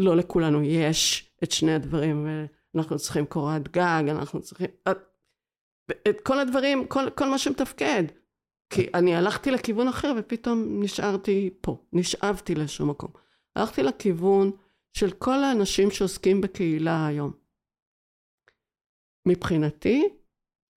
[0.00, 2.26] לא לכולנו יש את שני הדברים.
[2.76, 4.66] אנחנו צריכים קורת גג, אנחנו צריכים...
[4.90, 4.98] את,
[6.08, 8.04] את כל הדברים, כל, כל מה שמתפקד.
[8.70, 13.10] כי אני הלכתי לכיוון אחר ופתאום נשארתי פה, נשאבתי לאיזשהו מקום.
[13.56, 14.50] הלכתי לכיוון
[14.92, 17.32] של כל האנשים שעוסקים בקהילה היום.
[19.28, 20.08] מבחינתי,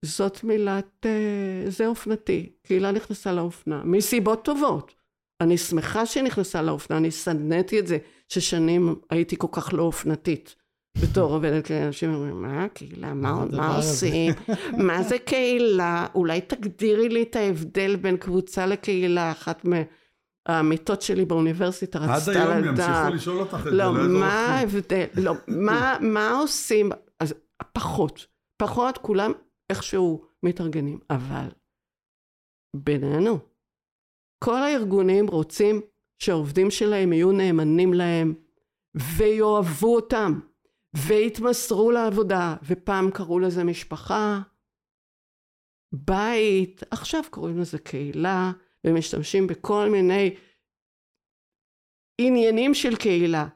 [0.04, 2.52] זאת מילת, אה, זה אופנתי.
[2.62, 4.94] קהילה נכנסה לאופנה, מסיבות טובות.
[5.40, 10.56] אני שמחה שהיא נכנסה לאופנה, אני שנאתי את זה ששנים הייתי כל כך לא אופנתית.
[11.02, 14.32] בתור עובדת אנשים אומרים, מה קהילה, מה, מה עושים,
[14.78, 19.64] מה זה קהילה, אולי תגדירי לי את ההבדל בין קבוצה לקהילה, אחת
[20.48, 22.46] מהעמיתות שלי באוניברסיטה רצתה לדעת.
[22.46, 27.34] עד היום ימשיכו לשאול אותך את זה, לא, מה ההבדל, לא, מה, מה עושים, אז
[27.72, 29.32] פחות, פחות, כולם
[29.70, 31.48] איכשהו מתארגנים, אבל
[32.76, 33.38] בינינו,
[34.44, 35.80] כל הארגונים רוצים
[36.18, 38.34] שהעובדים שלהם יהיו נאמנים להם
[38.94, 40.40] ויאהבו אותם
[40.96, 44.40] ויתמסרו לעבודה ופעם קראו לזה משפחה,
[45.92, 48.52] בית, עכשיו קוראים לזה קהילה
[48.86, 50.36] ומשתמשים בכל מיני
[52.20, 53.48] עניינים של קהילה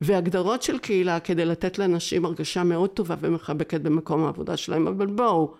[0.00, 4.86] והגדרות של קהילה כדי לתת לאנשים הרגשה מאוד טובה ומחבקת במקום העבודה שלהם.
[4.88, 5.54] אבל בואו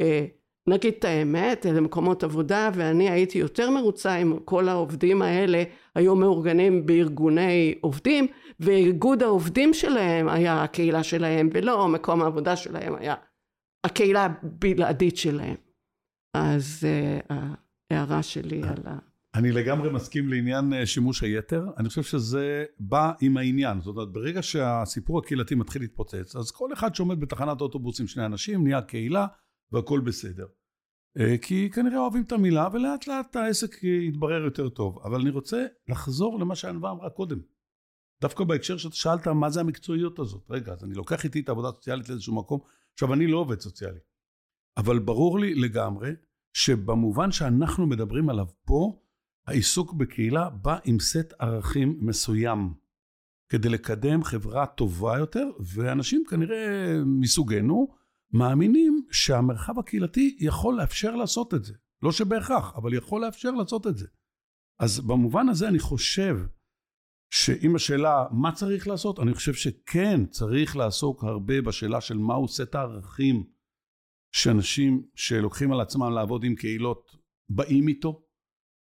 [0.00, 0.26] אה,
[0.68, 5.62] נגיד את האמת, אלה מקומות עבודה, ואני הייתי יותר מרוצה אם כל העובדים האלה
[5.94, 8.26] היו מאורגנים בארגוני עובדים,
[8.60, 13.14] ואיגוד העובדים שלהם היה הקהילה שלהם, ולא מקום העבודה שלהם היה
[13.86, 15.56] הקהילה הבלעדית שלהם.
[16.34, 16.86] אז
[17.30, 17.34] uh,
[17.90, 18.98] ההערה שלי על ה...
[19.34, 24.42] אני לגמרי מסכים לעניין שימוש היתר, אני חושב שזה בא עם העניין, זאת אומרת ברגע
[24.42, 29.26] שהסיפור הקהילתי מתחיל להתפוצץ, אז כל אחד שעומד בתחנת אוטובוס עם שני אנשים נהיה קהילה
[29.72, 30.46] והכל בסדר.
[31.42, 34.98] כי כנראה אוהבים את המילה ולאט לאט העסק יתברר יותר טוב.
[35.04, 37.38] אבל אני רוצה לחזור למה שענווה אמרה קודם.
[38.20, 40.46] דווקא בהקשר שאתה שאלת מה זה המקצועיות הזאת.
[40.50, 42.60] רגע, אז אני לוקח איתי את העבודה הסוציאלית לאיזשהו מקום.
[42.92, 43.98] עכשיו, אני לא עובד סוציאלי.
[44.76, 46.10] אבל ברור לי לגמרי
[46.56, 49.02] שבמובן שאנחנו מדברים עליו פה,
[49.46, 52.74] העיסוק בקהילה בא עם סט ערכים מסוים.
[53.52, 57.99] כדי לקדם חברה טובה יותר, ואנשים כנראה מסוגנו,
[58.32, 61.74] מאמינים שהמרחב הקהילתי יכול לאפשר לעשות את זה.
[62.02, 64.06] לא שבהכרח, אבל יכול לאפשר לעשות את זה.
[64.80, 66.36] אז במובן הזה אני חושב
[67.32, 72.74] שאם השאלה מה צריך לעשות, אני חושב שכן צריך לעסוק הרבה בשאלה של מהו סט
[72.74, 73.44] הערכים
[74.34, 77.16] שאנשים שלוקחים על עצמם לעבוד עם קהילות
[77.50, 78.22] באים איתו,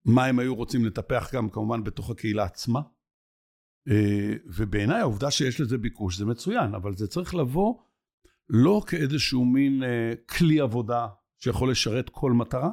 [0.05, 2.81] מה הם היו רוצים לטפח גם כמובן בתוך הקהילה עצמה.
[4.57, 7.75] ובעיניי העובדה שיש לזה ביקוש זה מצוין, אבל זה צריך לבוא
[8.51, 11.07] לא כאיזשהו מין אה, כלי עבודה
[11.39, 12.71] שיכול לשרת כל מטרה,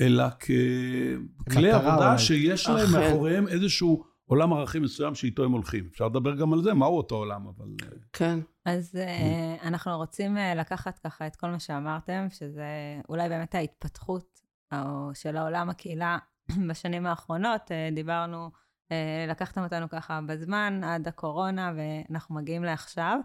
[0.00, 2.18] אלא ככלי עבודה אולי.
[2.18, 3.00] שיש להם אחרי.
[3.00, 5.88] מאחוריהם איזשהו עולם ערכים מסוים שאיתו הם הולכים.
[5.90, 7.66] אפשר לדבר גם על זה, מהו אותו עולם, אבל...
[8.12, 8.38] כן.
[8.64, 12.66] אז uh, אנחנו רוצים uh, לקחת ככה את כל מה שאמרתם, שזה
[13.08, 14.40] אולי באמת ההתפתחות
[14.72, 16.18] או של העולם הקהילה
[16.68, 17.70] בשנים האחרונות.
[17.94, 18.50] דיברנו,
[19.28, 23.20] לקחתם אותנו ככה בזמן עד הקורונה, ואנחנו מגיעים לעכשיו.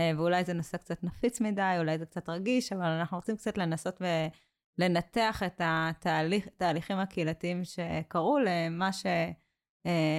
[0.00, 4.02] ואולי זה נושא קצת נפיץ מדי, אולי זה קצת רגיש, אבל אנחנו רוצים קצת לנסות
[4.78, 9.06] ולנתח את התהליכים הקהילתיים שקרו למה ש...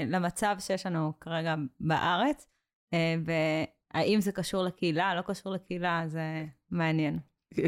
[0.07, 2.47] למצב שיש לנו כרגע בארץ.
[2.93, 7.19] אה, והאם זה קשור לקהילה, לא קשור לקהילה, זה מעניין.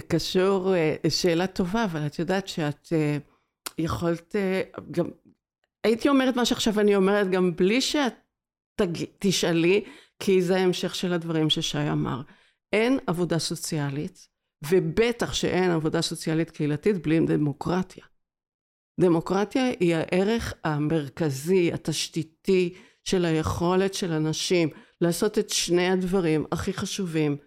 [0.08, 3.18] קשור, אה, שאלה טובה, אבל את יודעת שאת אה,
[3.78, 5.10] יכולת אה, גם,
[5.84, 8.14] הייתי אומרת מה שעכשיו אני אומרת גם בלי שאת.
[9.20, 9.84] תשאלי,
[10.20, 12.22] כי זה ההמשך של הדברים ששי אמר.
[12.74, 14.28] אין עבודה סוציאלית,
[14.70, 18.06] ובטח שאין עבודה סוציאלית קהילתית בלי דמוקרטיה.
[19.00, 24.70] דמוקרטיה היא הערך המרכזי, התשתיתי של היכולת של אנשים
[25.02, 27.38] לעשות את שני הדברים הכי חשובים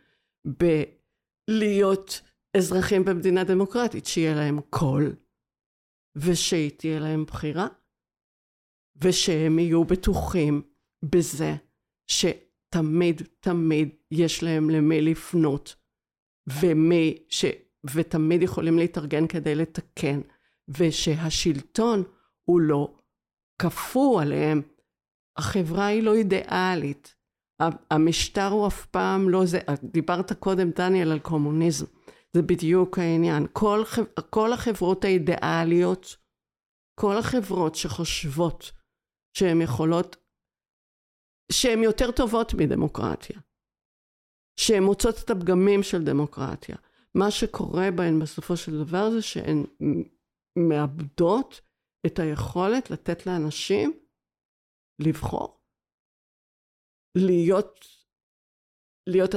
[1.49, 2.21] בלהיות
[2.57, 5.17] אזרחים במדינה דמוקרטית, שיהיה להם קול
[6.17, 7.67] ושתהיה להם בחירה
[9.03, 10.63] ושהם יהיו בטוחים
[11.03, 11.55] בזה
[12.07, 12.52] שתמיד
[13.41, 15.75] תמיד יש להם למי לפנות
[16.47, 17.45] ומי ש...
[17.95, 20.21] ותמיד יכולים להתארגן כדי לתקן
[20.69, 22.03] ושהשלטון
[22.45, 22.95] הוא לא
[23.59, 24.63] כפו עליהם.
[25.37, 27.15] החברה היא לא אידיאלית.
[27.91, 31.87] המשטר הוא אף פעם לא זה, דיברת קודם דניאל על קומוניזם,
[32.33, 33.47] זה בדיוק העניין.
[33.53, 33.83] כל,
[34.31, 36.17] כל החברות האידיאליות,
[37.01, 38.71] כל החברות שחושבות
[39.37, 40.17] שהן יכולות,
[41.53, 43.41] שהן יותר טובות מדמוקרטיה,
[44.61, 46.77] שהן מוצאות את הפגמים של דמוקרטיה.
[47.15, 49.65] מה שקורה בהן בסופו של דבר זה שהן
[50.69, 51.61] מאבדות
[52.07, 53.93] את היכולת לתת לאנשים
[54.99, 55.63] לבחור.
[57.19, 57.87] להיות,
[59.09, 59.35] להיות,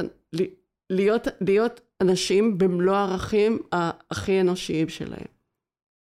[0.90, 3.60] להיות, להיות אנשים במלוא הערכים
[4.12, 5.28] הכי אנושיים שלהם.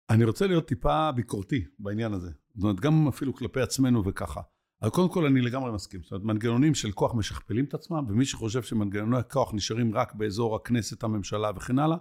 [0.09, 2.31] אני רוצה להיות טיפה ביקורתי בעניין הזה.
[2.55, 4.41] זאת אומרת, גם אפילו כלפי עצמנו וככה.
[4.83, 6.03] אבל קודם כל אני לגמרי מסכים.
[6.03, 10.55] זאת אומרת, מנגנונים של כוח משכפלים את עצמם, ומי שחושב שמנגנוני הכוח נשארים רק באזור
[10.55, 11.97] הכנסת, הממשלה וכן הלאה,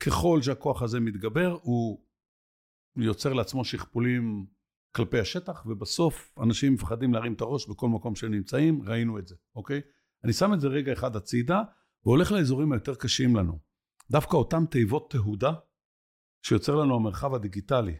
[0.00, 2.00] ככל שהכוח הזה מתגבר, הוא
[2.96, 4.46] יוצר לעצמו שכפולים
[4.96, 9.34] כלפי השטח, ובסוף אנשים מפחדים להרים את הראש בכל מקום שהם נמצאים, ראינו את זה,
[9.56, 9.80] אוקיי?
[10.24, 11.62] אני שם את זה רגע אחד הצידה,
[12.04, 13.58] והולך לאזורים היותר קשים לנו.
[14.10, 15.52] דווקא אותם תיבות תהודה,
[16.42, 17.96] שיוצר לנו המרחב הדיגיטלי,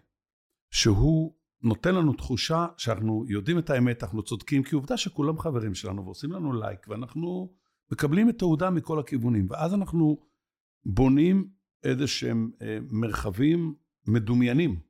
[0.70, 6.04] שהוא נותן לנו תחושה שאנחנו יודעים את האמת, אנחנו צודקים, כי עובדה שכולם חברים שלנו
[6.04, 7.54] ועושים לנו לייק, ואנחנו
[7.92, 10.18] מקבלים את תהודה מכל הכיוונים, ואז אנחנו
[10.84, 11.50] בונים
[11.84, 13.74] איזה שהם אה, מרחבים
[14.06, 14.80] מדומיינים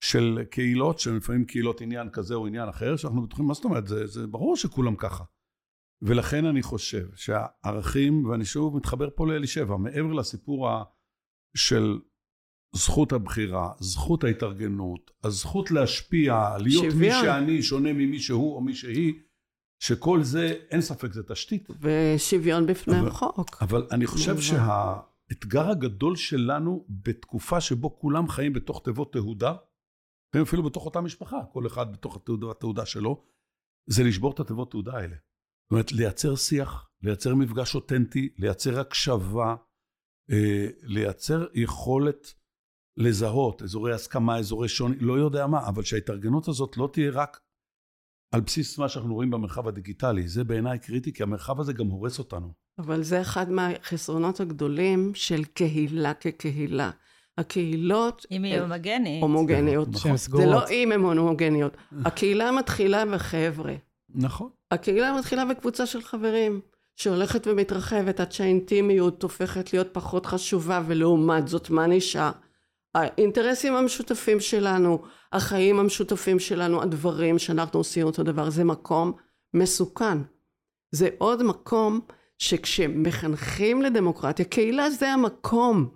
[0.00, 3.86] של קהילות, שהן לפעמים קהילות עניין כזה או עניין אחר, שאנחנו בטוחים, מה זאת אומרת,
[3.86, 5.24] זה, זה ברור שכולם ככה.
[6.02, 10.68] ולכן אני חושב שהערכים, ואני שוב מתחבר פה לאלישבע, מעבר לסיפור
[11.56, 11.98] של
[12.74, 17.20] זכות הבחירה, זכות ההתארגנות, הזכות להשפיע, להיות שוויון.
[17.20, 19.14] מי שאני שונה ממי שהוא או מי שהיא,
[19.82, 21.68] שכל זה, אין ספק, זה תשתית.
[21.80, 23.62] ושוויון בפני אבל, החוק.
[23.62, 29.54] אבל אני חושב שהאתגר הגדול שלנו בתקופה שבו כולם חיים בתוך תיבות תהודה,
[30.42, 33.24] אפילו בתוך אותה משפחה, כל אחד בתוך התעודה, התעודה שלו,
[33.86, 35.16] זה לשבור את התיבות תעודה האלה.
[35.64, 39.56] זאת אומרת, לייצר שיח, לייצר מפגש אותנטי, לייצר הקשבה,
[40.30, 42.34] אה, לייצר יכולת
[42.96, 47.40] לזהות אזורי הסכמה, אזורי שוני, לא יודע מה, אבל שההתארגנות הזאת לא תהיה רק
[48.34, 50.28] על בסיס מה שאנחנו רואים במרחב הדיגיטלי.
[50.28, 52.52] זה בעיניי קריטי, כי המרחב הזה גם הורס אותנו.
[52.78, 56.90] אבל זה אחד מהחסרונות הגדולים של קהילה כקהילה.
[57.38, 58.26] הקהילות...
[58.30, 59.22] אם היא הומוגנית.
[59.22, 59.88] הומוגניות.
[59.88, 60.16] נכון.
[60.16, 61.76] זה לא אם הן הומוגניות.
[62.06, 63.74] הקהילה מתחילה בחבר'ה.
[64.14, 64.48] נכון.
[64.70, 66.60] הקהילה מתחילה בקבוצה של חברים,
[66.96, 72.30] שהולכת ומתרחבת עד שהאינטימיות הופכת להיות פחות חשובה, ולעומת זאת, מה נשאר?
[72.94, 75.02] האינטרסים המשותפים שלנו,
[75.32, 79.12] החיים המשותפים שלנו, הדברים שאנחנו עושים אותו דבר, זה מקום
[79.54, 80.18] מסוכן.
[80.92, 82.00] זה עוד מקום
[82.38, 85.88] שכשמחנכים לדמוקרטיה, קהילה זה המקום.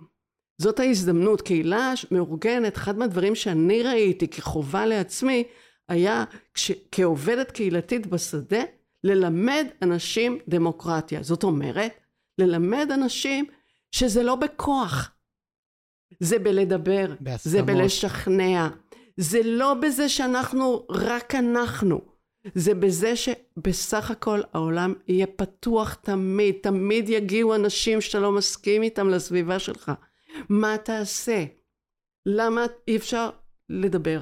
[0.61, 1.41] זאת ההזדמנות.
[1.41, 5.43] קהילה מאורגנת, אחד מהדברים שאני ראיתי כחובה לעצמי,
[5.89, 8.61] היה כש, כעובדת קהילתית בשדה,
[9.03, 11.23] ללמד אנשים דמוקרטיה.
[11.23, 11.91] זאת אומרת,
[12.37, 13.45] ללמד אנשים
[13.91, 15.11] שזה לא בכוח,
[16.19, 17.51] זה בלדבר, בהסכמות.
[17.51, 18.67] זה בלשכנע,
[19.17, 22.01] זה לא בזה שאנחנו רק אנחנו,
[22.55, 29.09] זה בזה שבסך הכל העולם יהיה פתוח תמיד, תמיד יגיעו אנשים שאתה לא מסכים איתם
[29.09, 29.91] לסביבה שלך.
[30.49, 31.45] מה תעשה?
[32.25, 33.29] למה אי אפשר
[33.69, 34.21] לדבר?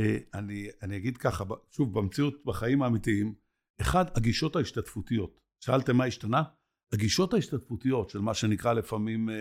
[0.00, 3.34] אה, אני, אני אגיד ככה, שוב, במציאות, בחיים האמיתיים,
[3.80, 5.40] אחד, הגישות ההשתתפותיות.
[5.64, 6.42] שאלתם מה השתנה?
[6.92, 9.32] הגישות ההשתתפותיות של מה שנקרא לפעמים uh,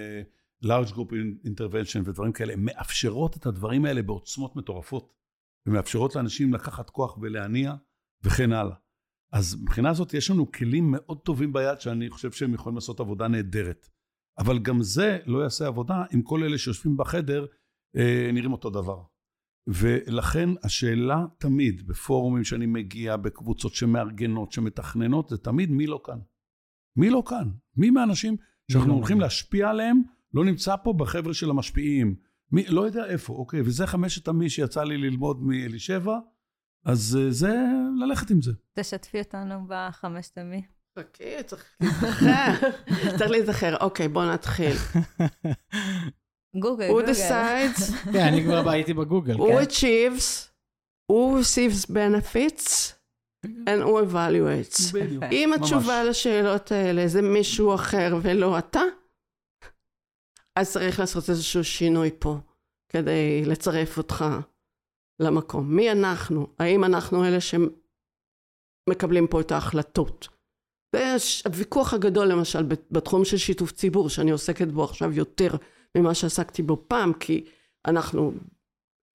[0.64, 1.12] large group
[1.46, 5.20] intervention ודברים כאלה, הן מאפשרות את הדברים האלה בעוצמות מטורפות.
[5.66, 7.76] ומאפשרות לאנשים לקחת כוח ולהניע
[8.24, 8.76] וכן הלאה.
[9.34, 13.28] אז מבחינה זאת יש לנו כלים מאוד טובים ביד שאני חושב שהם יכולים לעשות עבודה
[13.28, 13.90] נהדרת.
[14.38, 17.46] אבל גם זה לא יעשה עבודה אם כל אלה שיושבים בחדר
[17.98, 19.04] אה, נראים אותו דבר.
[19.68, 26.20] ולכן השאלה תמיד, בפורומים שאני מגיע, בקבוצות שמארגנות, שמתכננות, זה תמיד מי לא כאן.
[26.96, 27.50] מי לא כאן?
[27.78, 28.38] מי מהאנשים
[28.72, 29.26] שאנחנו לא הולכים מגיע?
[29.26, 30.02] להשפיע עליהם,
[30.34, 32.16] לא נמצא פה בחבר'ה של המשפיעים.
[32.52, 36.18] מי, לא יודע איפה, אוקיי, וזה חמשת המי שיצא לי ללמוד מאלישבע,
[36.86, 37.56] אז אה, זה
[38.00, 38.52] ללכת עם זה.
[38.80, 40.62] תשתפי אותנו בחמשת המי.
[41.00, 42.70] חכי, צריך להיזכר.
[43.18, 43.78] צריך להיזכר.
[43.78, 44.76] אוקיי, בואו נתחיל.
[46.62, 47.12] גוגל, Who גוגל.
[47.12, 49.64] decides, כן, אני כבר הייתי בגוגל, who כן?
[49.64, 50.50] achieves,
[51.12, 52.94] who receives benefits,
[53.46, 54.94] and who evaluates.
[54.94, 55.24] בדיוק.
[55.32, 55.54] אם.
[55.54, 58.82] התשובה לשאלות האלה זה מישהו אחר ולא אתה,
[60.60, 62.38] אז צריך לעשות איזשהו שינוי פה,
[62.90, 64.26] כדי לצרף אותך
[65.20, 65.76] למקום.
[65.76, 66.48] מי אנחנו?
[66.60, 67.38] האם אנחנו אלה
[68.90, 70.28] שמקבלים פה את ההחלטות?
[70.96, 75.56] זה הוויכוח הגדול למשל בתחום של שיתוף ציבור, שאני עוסקת בו עכשיו יותר
[75.98, 77.46] ממה שעסקתי בו פעם, כי
[77.86, 78.34] אנחנו,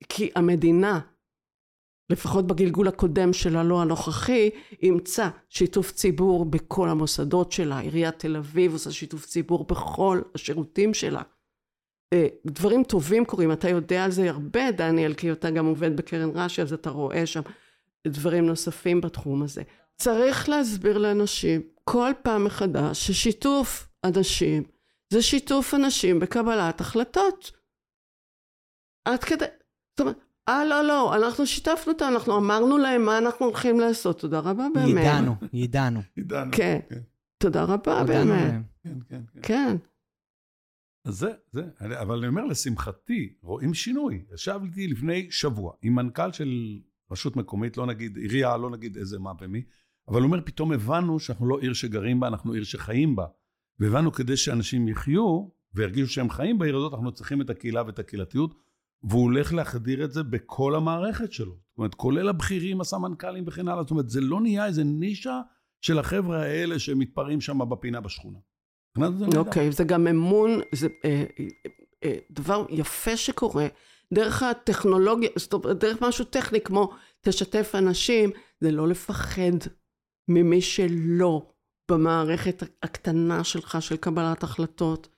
[0.09, 1.01] כי המדינה
[2.11, 4.51] לפחות בגלגול הקודם שלה, לא הנוכחי,
[4.83, 7.79] אימצה שיתוף ציבור בכל המוסדות שלה.
[7.79, 11.23] עיריית תל אביב עושה שיתוף ציבור בכל השירותים שלה.
[12.13, 16.31] אה, דברים טובים קורים, אתה יודע על זה הרבה, דניאל, כי אתה גם עובד בקרן
[16.35, 17.41] רש"י, אז אתה רואה שם
[18.07, 19.63] דברים נוספים בתחום הזה.
[19.97, 24.63] צריך להסביר לאנשים כל פעם מחדש ששיתוף אנשים
[25.13, 27.53] זה שיתוף אנשים בקבלת החלטות.
[29.05, 29.45] עד כדי,
[29.91, 34.21] זאת אומרת, אה, לא, לא, אנחנו שיתפנו אותם, אנחנו אמרנו להם מה אנחנו הולכים לעשות.
[34.21, 34.89] תודה רבה, באמת.
[34.89, 36.01] ידענו, ידענו.
[36.17, 36.49] עידן.
[36.53, 36.81] כן.
[37.39, 38.53] תודה רבה, באמת.
[38.83, 39.41] כן, כן, כן.
[39.43, 39.77] כן.
[41.05, 44.25] אז זה, זה, אבל אני אומר, לשמחתי, רואים שינוי.
[44.35, 46.81] ישבתי לפני שבוע עם מנכ"ל של
[47.11, 49.63] רשות מקומית, לא נגיד עירייה, לא נגיד איזה מה ומי,
[50.09, 53.27] אבל הוא אומר, פתאום הבנו שאנחנו לא עיר שגרים בה, אנחנו עיר שחיים בה.
[53.79, 58.55] והבנו כדי שאנשים יחיו וירגישו שהם חיים בעיר הזאת, אנחנו צריכים את הקהילה ואת הקהילתיות,
[59.09, 61.53] והוא הולך להחדיר את זה בכל המערכת שלו.
[61.53, 63.83] זאת אומרת, כולל הבכירים, הסמנכ"לים וכן הלאה.
[63.83, 65.41] זאת אומרת, זה לא נהיה איזה נישה
[65.81, 68.39] של החבר'ה האלה שמתפרעים שם בפינה בשכונה.
[69.37, 71.25] אוקיי, זה גם אמון, זה אה,
[72.05, 73.67] אה, דבר יפה שקורה
[74.15, 79.53] דרך הטכנולוגיה, זאת אומרת, דרך משהו טכני כמו תשתף אנשים, זה לא לפחד
[80.29, 81.47] ממי שלא
[81.91, 85.09] במערכת הקטנה שלך של קבלת החלטות,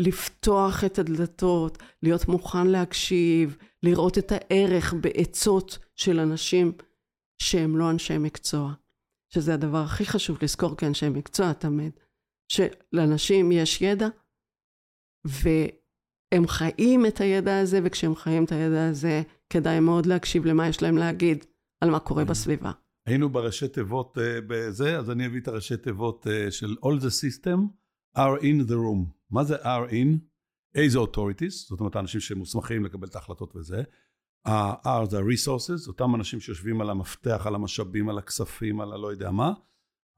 [0.00, 6.72] לפתוח את הדלתות, להיות מוכן להקשיב, לראות את הערך בעצות של אנשים
[7.42, 8.72] שהם לא אנשי מקצוע,
[9.34, 11.92] שזה הדבר הכי חשוב לזכור כאנשי מקצוע תמיד.
[12.52, 14.08] שלאנשים יש ידע,
[15.24, 20.82] והם חיים את הידע הזה, וכשהם חיים את הידע הזה, כדאי מאוד להקשיב למה יש
[20.82, 21.44] להם להגיד
[21.80, 22.70] על מה קורה בסביבה.
[23.06, 27.10] היינו בראשי תיבות uh, בזה, אז אני אביא את הראשי תיבות uh, של All the
[27.10, 27.58] system
[28.16, 29.19] are in the room.
[29.30, 30.18] מה זה are in?
[30.76, 33.82] A זה authorities, זאת אומרת האנשים שמוסמכים לקבל את ההחלטות וזה.
[34.44, 39.30] ה-R זה ה-resources, אותם אנשים שיושבים על המפתח, על המשאבים, על הכספים, על הלא יודע
[39.30, 39.52] מה.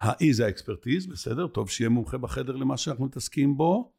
[0.01, 3.91] ה-E זה האקספרטיז, בסדר, טוב שיהיה מומחה בחדר למה שאנחנו מתעסקים בו.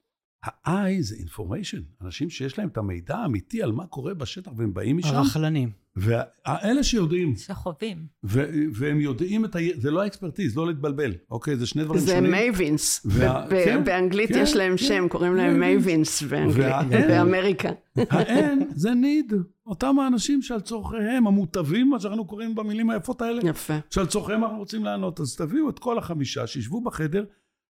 [0.43, 4.97] ה-I זה information, אנשים שיש להם את המידע האמיתי על מה קורה בשטח והם באים
[4.97, 5.15] משם.
[5.15, 5.69] הרכלנים.
[5.95, 8.05] ואלה שיודעים, שחווים.
[8.23, 9.59] ו- והם יודעים את ה...
[9.77, 11.55] זה לא ה-expertise, לא להתבלבל, אוקיי?
[11.57, 12.31] זה שני דברים זה שונים.
[12.31, 14.77] mavens, וה- ב- כן, באנגלית כן, יש להם כן.
[14.77, 17.69] שם, קוראים להם mavens וה- באמריקה.
[17.97, 19.33] ה-N זה need,
[19.65, 23.73] אותם האנשים שעל צורכיהם, המוטבים, מה שאנחנו קוראים במילים היפות האלה, יפה.
[23.89, 25.19] שעל צורכיהם אנחנו רוצים לענות.
[25.19, 27.23] אז תביאו את כל החמישה, שישבו בחדר,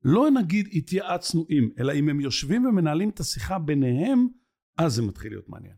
[0.05, 4.27] לא נגיד התייעצנו עם, אלא אם הם יושבים ומנהלים את השיחה ביניהם,
[4.79, 5.75] אז זה מתחיל להיות מעניין.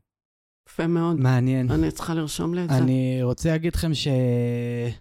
[0.68, 1.16] יפה מאוד.
[1.20, 1.70] מעניין.
[1.70, 2.78] אני צריכה לרשום לי את זה.
[2.78, 4.92] אני רוצה להגיד לכם שאני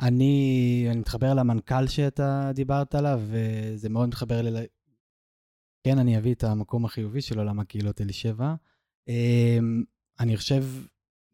[0.00, 4.50] אני מתחבר למנכ"ל שאתה דיברת עליו, וזה מאוד מתחבר לי.
[4.50, 4.66] ל-
[5.86, 8.54] כן, אני אביא את המקום החיובי של עולם הקהילות אלישבע.
[9.08, 9.82] אמ,
[10.20, 10.64] אני חושב,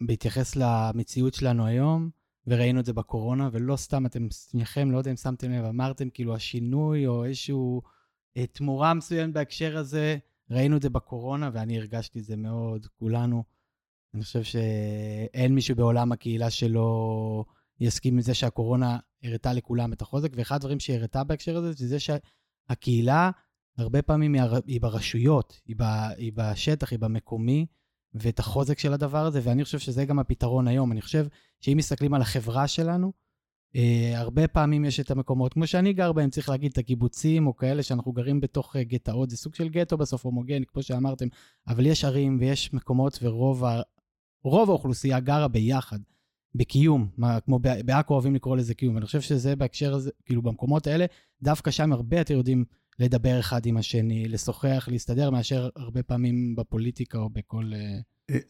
[0.02, 2.10] בהתייחס למציאות שלנו היום,
[2.46, 6.35] וראינו את זה בקורונה, ולא סתם אתם, שניכם, לא יודע אם שמתם לב, אמרתם כאילו
[6.35, 7.82] השינוי או איזשהו
[8.37, 10.16] אה, תמורה מסוימת בהקשר הזה,
[10.50, 13.44] ראינו את זה בקורונה, ואני הרגשתי את זה מאוד, כולנו.
[14.14, 17.44] אני חושב שאין מישהו בעולם הקהילה שלא
[17.80, 21.98] יסכים עם זה שהקורונה הראתה לכולם את החוזק, ואחד הדברים שהיא הראתה בהקשר הזה, זה
[22.00, 23.30] שהקהילה,
[23.78, 24.35] הרבה פעמים
[24.66, 25.76] היא ברשויות, היא,
[26.16, 27.66] היא בשטח, היא במקומי,
[28.14, 30.92] ואת החוזק של הדבר הזה, ואני חושב שזה גם הפתרון היום.
[30.92, 31.26] אני חושב
[31.61, 33.12] שאם מסתכלים על החברה שלנו,
[33.76, 37.57] אה, הרבה פעמים יש את המקומות, כמו שאני גר בהם, צריך להגיד, את הקיבוצים, או
[37.57, 41.26] כאלה שאנחנו גרים בתוך אה, גטאות, זה סוג של גטו בסוף, הומוגני, כמו שאמרתם,
[41.68, 43.80] אבל יש ערים ויש מקומות, ורוב ה...
[44.44, 45.98] רוב האוכלוסייה גרה ביחד,
[46.54, 50.86] בקיום, מה, כמו בעכו אוהבים לקרוא לזה קיום, ואני חושב שזה בהקשר הזה, כאילו במקומות
[50.86, 51.07] האלה,
[51.42, 52.64] דווקא שם הרבה יותר יודעים
[52.98, 57.98] לדבר אחד עם השני, לשוחח, להסתדר, מאשר הרבה פעמים בפוליטיקה או בכל, אה,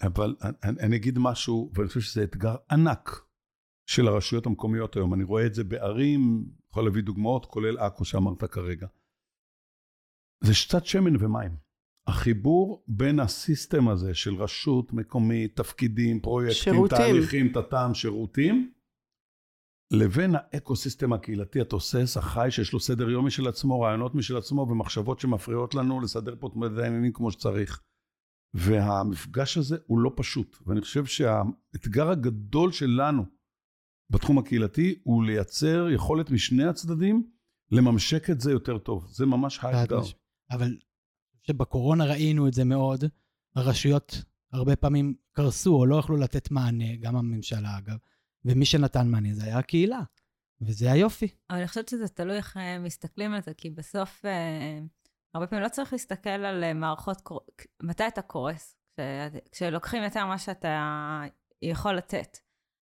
[0.02, 3.26] אבל אני, אני אגיד משהו, ואני חושב שזה אתגר ענק
[3.86, 5.14] של הרשויות המקומיות היום.
[5.14, 8.86] אני רואה את זה בערים, יכול להביא דוגמאות, כולל עכו שאמרת כרגע.
[10.44, 11.56] זה קצת שמן ומים.
[12.06, 16.98] החיבור בין ה-system הזה של רשות מקומית, תפקידים, פרויקטים, שירותים.
[16.98, 18.72] תהליכים, תתם, שירותים,
[19.92, 25.20] לבין ה-ecosystem הקהילתי התוסס, החי, שיש לו סדר יום משל עצמו, רעיונות משל עצמו ומחשבות
[25.20, 27.82] שמפריעות לנו לסדר פה את העניינים כמו שצריך.
[28.56, 33.24] והמפגש הזה הוא לא פשוט, ואני חושב שהאתגר הגדול שלנו
[34.10, 37.30] בתחום הקהילתי הוא לייצר יכולת משני הצדדים
[37.70, 39.06] לממשק את זה יותר טוב.
[39.10, 40.00] זה ממש האתגר.
[40.50, 40.76] אבל
[41.42, 43.04] שבקורונה ראינו את זה מאוד,
[43.56, 47.96] הרשויות הרבה פעמים קרסו או לא יכלו לתת מענה, גם הממשלה אגב,
[48.44, 50.00] ומי שנתן מענה זה היה הקהילה,
[50.60, 51.28] וזה היופי.
[51.50, 54.80] אבל אני חושבת שזה תלוי איך אה, מסתכלים על זה, כי בסוף, אה,
[55.36, 57.22] הרבה פעמים לא צריך להסתכל על אה, מערכות,
[57.82, 58.76] מתי אתה קורס?
[59.52, 61.22] כשלוקחים יותר מה שאתה
[61.62, 62.38] יכול לתת.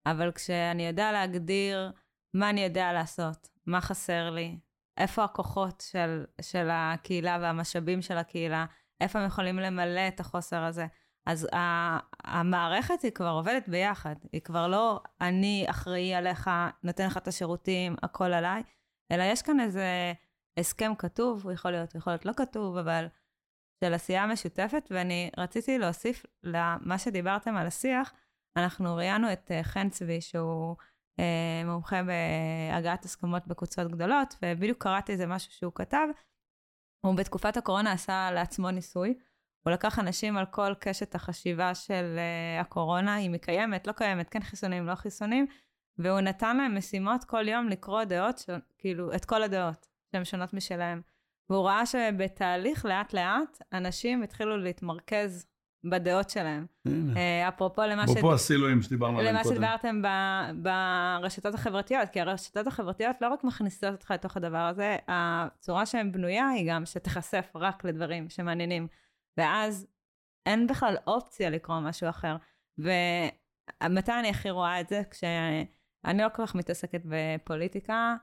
[0.06, 1.92] אבל כשאני יודע להגדיר
[2.34, 4.60] מה אני יודע לעשות, מה חסר לי,
[4.98, 8.66] איפה הכוחות של, של הקהילה והמשאבים של הקהילה,
[9.02, 10.88] איפה הם יכולים למלא את החוסר הזה.
[11.26, 11.48] אז
[12.24, 16.50] המערכת היא כבר עובדת ביחד, היא כבר לא אני אחראי עליך,
[16.84, 18.64] נותן לך את השירותים, הכל עליי,
[19.12, 20.14] אלא יש כאן איזה
[20.60, 23.08] הסכם כתוב, הוא יכול להיות, יכול להיות לא כתוב, אבל
[23.84, 28.14] של עשייה משותפת, ואני רציתי להוסיף למה שדיברתם על השיח,
[28.58, 30.76] אנחנו ראיינו את אה, חן צבי, שהוא
[31.20, 36.08] אה, מומחה בהגעת הסכמות בקבוצות גדולות, ובדיוק קראתי איזה משהו שהוא כתב.
[37.06, 39.18] הוא בתקופת הקורונה עשה לעצמו ניסוי.
[39.66, 44.30] הוא לקח אנשים על כל קשת החשיבה של uh, הקורונה, אם היא קיימת, לא קיימת,
[44.30, 45.46] כן חיסונים, לא חיסונים,
[45.98, 48.50] והוא נתן להם משימות כל יום לקרוא דעות, ש...
[48.78, 51.02] כאילו, את כל הדעות, שהן שונות משלהם.
[51.50, 55.46] והוא ראה שבתהליך לאט-לאט, אנשים התחילו להתמרכז
[55.90, 56.66] בדעות שלהם.
[56.88, 58.12] אה, אפרופו למה ש...
[58.12, 59.56] אפרופו הסילואים שדיברנו עליהם קודם.
[59.56, 60.02] למה שדיברתם
[60.62, 66.50] ברשתות החברתיות, כי הרשתות החברתיות לא רק מכניסות אותך לתוך הדבר הזה, הצורה שהן בנויה
[66.50, 68.88] היא גם שתיחשף רק לדברים שמעניינים.
[69.38, 69.88] ואז
[70.46, 72.36] אין בכלל אופציה לקרוא משהו אחר.
[72.78, 75.02] ומתי אני הכי רואה את זה?
[75.12, 78.16] כשאני לא כל כך מתעסקת בפוליטיקה,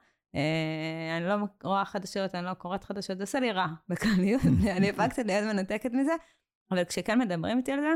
[1.16, 4.42] אני לא רואה חדשות, אני לא קוראת חדשות, זה עושה לי רע בכלליות,
[4.76, 6.12] אני הפקתי להיות מנותקת מזה.
[6.70, 7.94] אבל כשכן מדברים איתי על זה,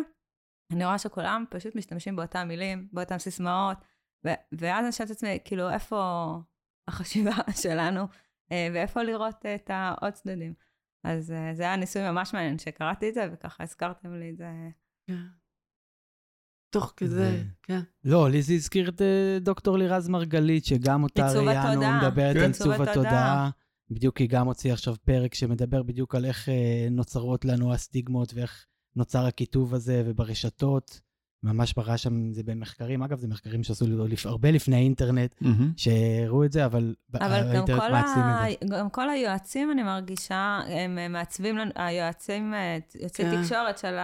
[0.72, 3.78] אני רואה שכולם פשוט משתמשים באותן מילים, באותן סיסמאות,
[4.26, 6.28] ו- ואז אני שואלת את עצמי, כאילו, איפה
[6.88, 7.32] החשיבה
[7.62, 8.00] שלנו,
[8.52, 10.54] אה, ואיפה לראות את העוד צדדים.
[11.04, 14.46] אז אה, זה היה ניסוי ממש מעניין שקראתי את זה, וככה הזכרתם לי את זה.
[16.72, 16.78] כן.
[16.80, 17.80] תוך כזה, כן.
[18.04, 22.72] לא, לי זה הזכיר את אה, דוקטור לירז מרגלית, שגם אותה ראיינו, מדברת על עיצוב
[22.72, 23.50] התודעה.
[23.90, 28.66] בדיוק היא גם הוציאה עכשיו פרק שמדבר בדיוק על איך אה, נוצרות לנו הסטיגמות ואיך
[28.96, 31.00] נוצר הקיטוב הזה וברשתות.
[31.46, 33.84] ממש בראה שם זה במחקרים, אגב, זה מחקרים שעשו
[34.24, 35.46] הרבה לפני האינטרנט, mm-hmm.
[35.76, 38.50] שהראו את זה, אבל, אבל האינטרנט מעצבים ה...
[38.50, 38.76] את זה.
[38.76, 43.42] גם כל היועצים, אני מרגישה, הם מעצבים לנו, היועצים, אה, יועצי כן.
[43.42, 43.96] תקשורת של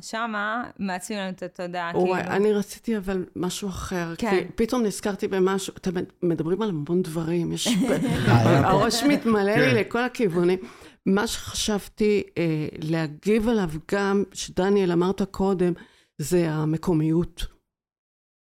[0.00, 1.90] שמה, מעצבים לנו את התודעה.
[1.94, 2.36] וואי, כאילו.
[2.36, 4.30] אני רציתי אבל משהו אחר, כן.
[4.30, 5.90] כי פתאום נזכרתי במשהו, אתם
[6.22, 7.68] מדברים על המון דברים, יש...
[8.64, 9.76] הראש מתמלא לי כן.
[9.76, 10.58] לכל הכיוונים.
[11.06, 15.72] מה שחשבתי אה, להגיב עליו גם, שדניאל אמרת קודם,
[16.20, 17.46] זה המקומיות.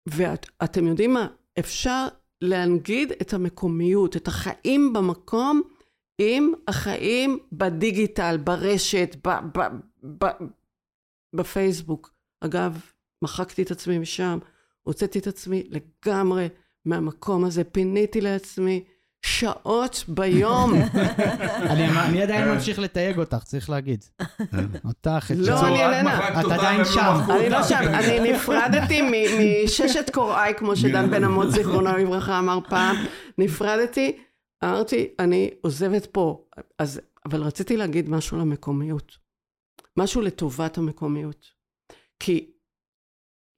[0.09, 1.27] ואתם יודעים מה?
[1.59, 2.07] אפשר
[2.41, 5.61] להנגיד את המקומיות, את החיים במקום,
[6.21, 9.61] עם החיים בדיגיטל, ברשת, ב, ב,
[10.23, 10.25] ב,
[11.35, 12.13] בפייסבוק.
[12.41, 12.81] אגב,
[13.21, 14.39] מחקתי את עצמי משם,
[14.83, 16.47] הוצאתי את עצמי לגמרי
[16.85, 18.83] מהמקום הזה, פיניתי לעצמי
[19.25, 20.73] שעות ביום.
[21.71, 24.05] אני עדיין ממשיך לתייג אותך, צריך להגיד.
[24.85, 26.29] אותך, את לא, אני איננה.
[26.29, 27.17] את עדיין שם.
[27.29, 29.01] אני לא שם, אני נפרדתי
[29.63, 32.95] מששת קוראי, כמו שדן בן אמות, זיכרונו לברכה, אמר פעם.
[33.37, 34.17] נפרדתי,
[34.63, 36.45] אמרתי, אני עוזבת פה.
[36.79, 39.17] אז, אבל רציתי להגיד משהו למקומיות.
[39.97, 41.45] משהו לטובת המקומיות.
[42.19, 42.51] כי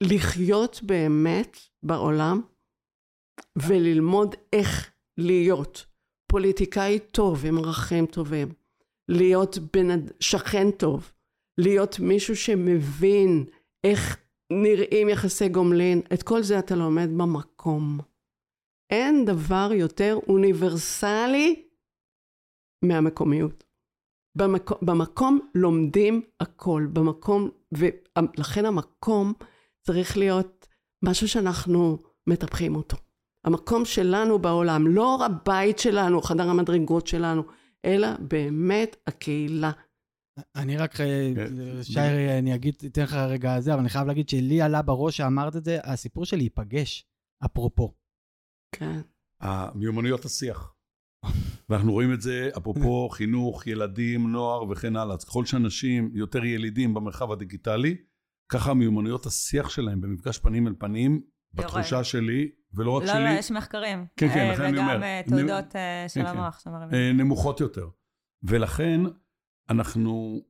[0.03, 2.41] לחיות באמת בעולם
[3.55, 5.85] וללמוד איך להיות
[6.27, 8.47] פוליטיקאי טוב עם ערכים טובים,
[9.09, 11.11] להיות בן שכן טוב,
[11.57, 13.45] להיות מישהו שמבין
[13.83, 14.17] איך
[14.51, 17.99] נראים יחסי גומלין, את כל זה אתה לומד במקום.
[18.89, 21.63] אין דבר יותר אוניברסלי
[22.85, 23.63] מהמקומיות.
[24.37, 29.33] במקום, במקום לומדים הכל, במקום, ולכן המקום
[29.81, 30.67] צריך להיות
[31.05, 31.97] משהו שאנחנו
[32.27, 32.97] מטפחים אותו.
[33.47, 37.43] המקום שלנו בעולם, לא הבית שלנו, חדר המדרגות שלנו,
[37.85, 39.71] אלא באמת הקהילה.
[40.55, 41.83] אני רק, אה, כן.
[41.83, 41.99] שי,
[42.39, 45.63] אני אגיד, אתן לך רגע זה, אבל אני חייב להגיד שלי עלה בראש שאמרת את
[45.63, 47.05] זה, הסיפור של להיפגש,
[47.45, 47.93] אפרופו.
[48.75, 49.01] כן.
[49.41, 50.73] המיומנויות השיח.
[51.69, 55.15] ואנחנו רואים את זה, אפרופו חינוך, ילדים, נוער וכן הלאה.
[55.15, 57.97] אז ככל שאנשים יותר ילידים במרחב הדיגיטלי,
[58.51, 61.21] ככה מיומנויות השיח שלהם במפגש פנים אל פנים,
[61.53, 64.05] בתחושה שלי, ולא רק לא, שלי, לא, יש מחקרים.
[64.17, 64.91] כן, כן, אה, לכן אני אומר.
[64.91, 66.37] וגם אה, תעודות אה, של כן, כן.
[66.37, 66.93] המוח שמראים.
[66.93, 67.89] אה, נמוכות יותר.
[68.43, 69.01] ולכן
[69.69, 70.41] אנחנו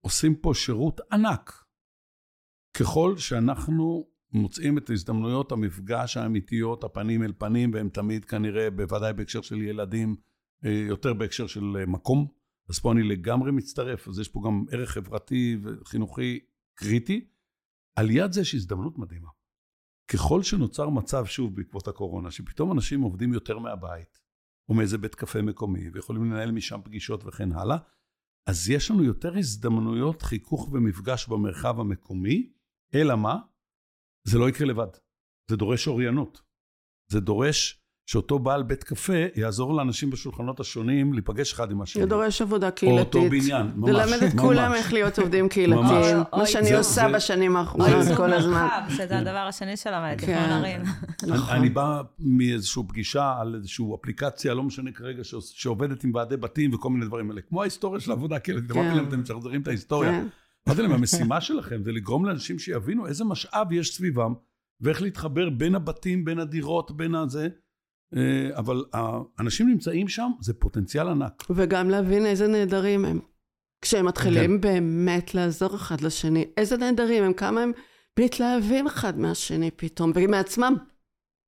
[0.00, 1.64] עושים פה שירות ענק.
[2.78, 9.42] ככל שאנחנו מוצאים את הזדמנויות המפגש האמיתיות, הפנים אל פנים, והם תמיד כנראה, בוודאי בהקשר
[9.42, 10.16] של ילדים,
[10.62, 12.26] יותר בהקשר של מקום.
[12.68, 16.40] אז פה אני לגמרי מצטרף, אז יש פה גם ערך חברתי וחינוכי
[16.74, 17.28] קריטי.
[17.96, 19.28] על יד זה יש הזדמנות מדהימה.
[20.12, 24.18] ככל שנוצר מצב, שוב, בעקבות הקורונה, שפתאום אנשים עובדים יותר מהבית,
[24.68, 27.76] או מאיזה בית קפה מקומי, ויכולים לנהל משם פגישות וכן הלאה,
[28.46, 32.52] אז יש לנו יותר הזדמנויות חיכוך ומפגש במרחב המקומי,
[32.94, 33.36] אלא מה?
[34.28, 34.88] זה לא יקרה לבד.
[35.50, 36.42] זה דורש אוריינות.
[37.12, 42.02] זה דורש שאותו בעל בית קפה יעזור לאנשים בשולחנות השונים להיפגש אחד עם השני.
[42.02, 43.14] זה דורש עבודה או קהילתית.
[43.14, 43.90] אותו בניין, ממש.
[43.90, 44.32] ללמד את.
[44.40, 46.16] כולם איך להיות עובדים קהילתיים.
[46.36, 48.68] מה שאני עושה זה- בשנים או האחרונות כל הזמן.
[48.96, 50.62] שזה הדבר השני שלמד, כן.
[51.26, 51.48] נכון.
[51.54, 56.74] אני, אני בא מאיזושהי פגישה על איזושהי אפליקציה, לא משנה כרגע, שעובדת עם ועדי בתים
[56.74, 57.40] וכל מיני דברים האלה.
[57.48, 58.72] כמו ההיסטוריה של העבודה הקהילתית.
[58.72, 58.78] כן.
[58.80, 60.10] אמרתי להם, אתם משחזרים את ההיסטוריה.
[60.10, 60.26] כן.
[60.68, 64.32] אמרתי להם, המשימה שלכם זה לגרום לאנשים שיבינו איזה משאב יש סביבם,
[64.80, 67.48] ואיך להתחבר בין הבתים, בין הדירות, בין הזה.
[68.16, 71.44] אה, אבל האנשים נמצאים שם, זה פוטנציאל ענק.
[71.50, 73.20] וגם להבין איזה נהדרים הם.
[73.82, 77.72] כשהם מתחילים באמת לעזור אחד לשני, איזה נהדרים הם, כמה הם
[78.18, 80.74] מתלהבים אחד מהשני פתאום, ומעצמם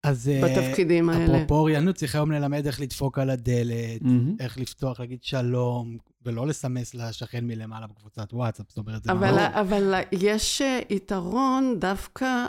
[0.05, 1.37] אז אה, בתפקידים האלה.
[1.37, 4.03] אפרופו אוריינות, צריך היום ללמד איך לדפוק על הדלת,
[4.41, 9.41] איך לפתוח, להגיד שלום, ולא לסמס לשכן מלמעלה בקבוצת וואטסאפ, זאת אומרת, זה אבל, ממש...
[9.55, 12.47] אבל יש אה, יתרון דווקא,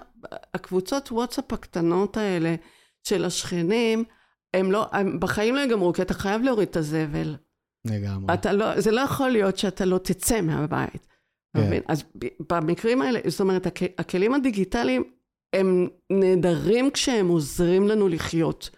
[0.54, 2.56] הקבוצות וואטסאפ הקטנות האלה
[3.10, 4.04] של השכנים,
[4.54, 7.36] הם לא, הם בחיים לא ייגמרו, כי אתה חייב להוריד את הזבל.
[7.86, 8.34] לגמרי.
[8.34, 11.08] אתה לא, זה לא יכול להיות שאתה לא תצא מהבית.
[11.58, 11.68] כן.
[11.68, 11.82] מבין?
[11.88, 12.04] אז
[12.50, 15.04] במקרים האלה, זאת אומרת, הכ- הכלים הדיגיטליים
[15.54, 18.70] הם נהדרים כשהם עוזרים לנו לחיות.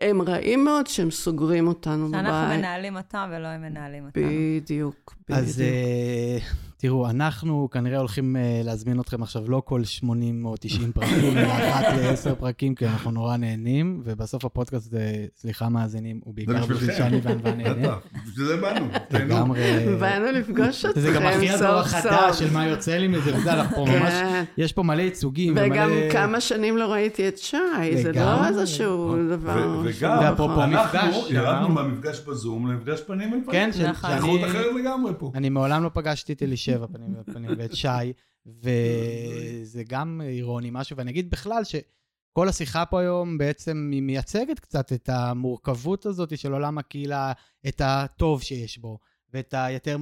[0.00, 2.58] הם רעים מאוד שהם סוגרים אותנו שאנחנו בבית.
[2.58, 4.22] מנהלים אותם ולא הם מנהלים אותנו.
[4.26, 5.38] בדיוק, בדיוק.
[5.46, 6.38] אז אה,
[6.78, 11.46] תראו, אנחנו כנראה הולכים אה, להזמין אתכם עכשיו לא כל 80 או 90 פרקים, אלא
[11.52, 15.00] אחת לעשר פרקים, כי אנחנו נורא נהנים, ובסוף הפודקאסט, זה,
[15.36, 16.94] סליחה מאזינים, הוא בעיקר בשביל.
[16.96, 17.74] שאני וענווה נהנה.
[17.82, 17.98] בטח,
[18.28, 18.86] בשביל זה באנו.
[19.08, 19.24] תהנו.
[19.24, 19.60] לגמרי.
[20.00, 22.38] באנו לפגוש אתכם זה גם הכי הדור סוף החדש סוף.
[22.38, 24.44] של מה יוצא לי מזה, וזה, אנחנו פה ממש, כן.
[24.58, 25.90] יש פה מלא ייצוגים, וגם.
[26.12, 27.56] כמה שנים לא ראיתי את שי,
[28.02, 28.46] זה לא.
[28.48, 29.52] איזשהו דבר.
[29.84, 30.98] ו- שהוא- וגם, ואפרופו אנחנו
[31.30, 31.68] ירדנו.
[31.68, 33.72] מהמפגש בזום למפגש פנים אל פנים.
[33.72, 34.10] כן, נכון.
[34.20, 35.30] שאני- אחרת לגמרי פה.
[35.34, 38.12] אני מעולם לא פגשתי את אלישבע פנים בפנים ואת שי,
[38.62, 44.92] וזה גם אירוני משהו, ואני אגיד בכלל שכל השיחה פה היום בעצם היא מייצגת קצת
[44.92, 47.32] את המורכבות הזאת של עולם הקהילה,
[47.68, 48.98] את הטוב שיש בו,
[49.32, 49.96] ואת היותר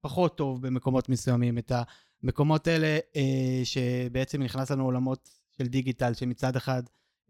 [0.00, 1.72] פחות טוב במקומות מסוימים, את
[2.22, 5.28] המקומות האלה אה, שבעצם נכנס לנו עולמות
[5.58, 6.82] של דיגיטל, שמצד אחד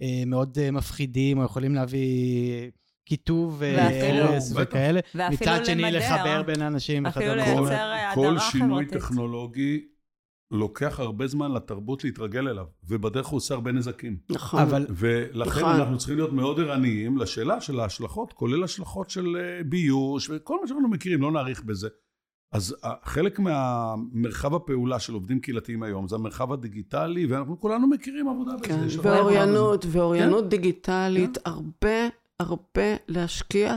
[0.03, 2.71] אה, מאוד אה, מפחידים, או יכולים להביא
[3.05, 4.53] קיטוב ואפילו- והרס.
[4.57, 5.01] וכאלה.
[5.31, 7.07] מצד שני, לחבר בין האנשים.
[7.07, 8.93] אפילו לחבר לייצר בין- אה, כל הדרה שינוי חברתית.
[9.03, 9.81] טכנולוגי
[10.51, 14.17] לוקח הרבה זמן לתרבות להתרגל אליו, ובדרך הוא עושה הרבה נזקים.
[14.31, 14.61] נכון.
[14.61, 15.77] אבל ולכן נכון.
[15.77, 20.69] אנחנו צריכים להיות מאוד ערניים לשאלה של ההשלכות, כולל השלכות של אה, ביוש וכל מה
[20.69, 21.89] שאנחנו מכירים, לא נאריך בזה.
[22.53, 28.29] אז אה, חלק מהמרחב הפעולה של עובדים קהילתיים היום זה המרחב הדיגיטלי, ואנחנו כולנו מכירים
[28.29, 28.65] עבודה בזה.
[28.69, 30.49] כן, הרבה ואוריינות, ואוריינות כן.
[30.49, 32.09] דיגיטלית, הרבה,
[32.41, 33.77] הרבה להשקיע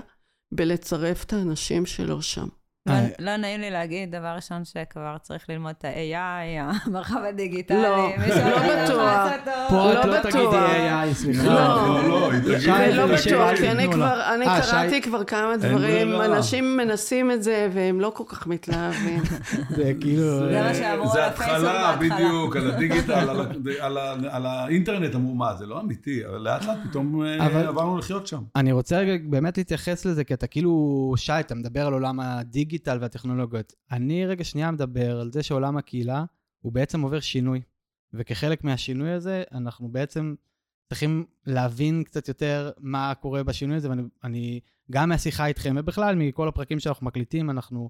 [0.53, 2.47] בלצרף את האנשים שלו שם.
[2.88, 3.07] לא- אה.
[3.19, 7.81] לא נעים לי להגיד, דבר ראשון שכבר צריך ללמוד את ה-AI, המרחב הדיגיטלי.
[7.81, 9.31] לא, מישהו לא יודע בטוח.
[9.69, 10.21] פה לא את לא.
[10.21, 11.43] תגידי AI, סליחה.
[11.43, 11.53] לא.
[11.53, 13.88] לא, לא, ולא שי, בטוח, כי אני
[14.47, 16.21] אה, קראתי כבר כמה דברים.
[16.21, 19.23] אנשים מנסים את זה והם לא כל כך מתלהבים.
[19.77, 20.39] זה כאילו...
[20.39, 21.95] זה מה שאמרו זה על הפייסבוק התחלה.
[21.95, 23.29] בדיוק, על הדיגיטל,
[24.29, 28.41] על האינטרנט אמרו, מה, זה לא אמיתי, אבל לאט לאט פתאום אה, עברנו לחיות שם.
[28.55, 32.76] אני רוצה רגע באמת להתייחס לזה, כי אתה כאילו, שי, אתה מדבר על עולם הדיגיטל
[32.86, 33.73] והטכנולוגיות.
[33.91, 36.25] אני רגע שנייה מדבר על זה שעולם הקהילה
[36.59, 37.61] הוא בעצם עובר שינוי.
[38.13, 40.36] וכחלק מהשינוי הזה, אנחנו בעצם
[40.89, 44.59] צריכים להבין קצת יותר מה קורה בשינוי הזה, ואני אני,
[44.91, 47.89] גם מהשיחה איתכם, ובכלל מכל הפרקים שאנחנו מקליטים, אנחנו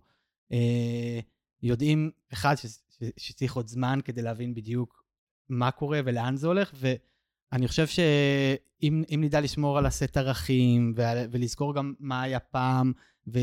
[0.51, 1.19] אה,
[1.63, 5.03] יודעים, אחד, ש, ש, שצריך עוד זמן כדי להבין בדיוק
[5.49, 11.01] מה קורה ולאן זה הולך, ואני חושב שאם אם נדע לשמור על הסט ערכים, ו,
[11.31, 12.93] ולזכור גם מה היה פעם,
[13.27, 13.39] ו,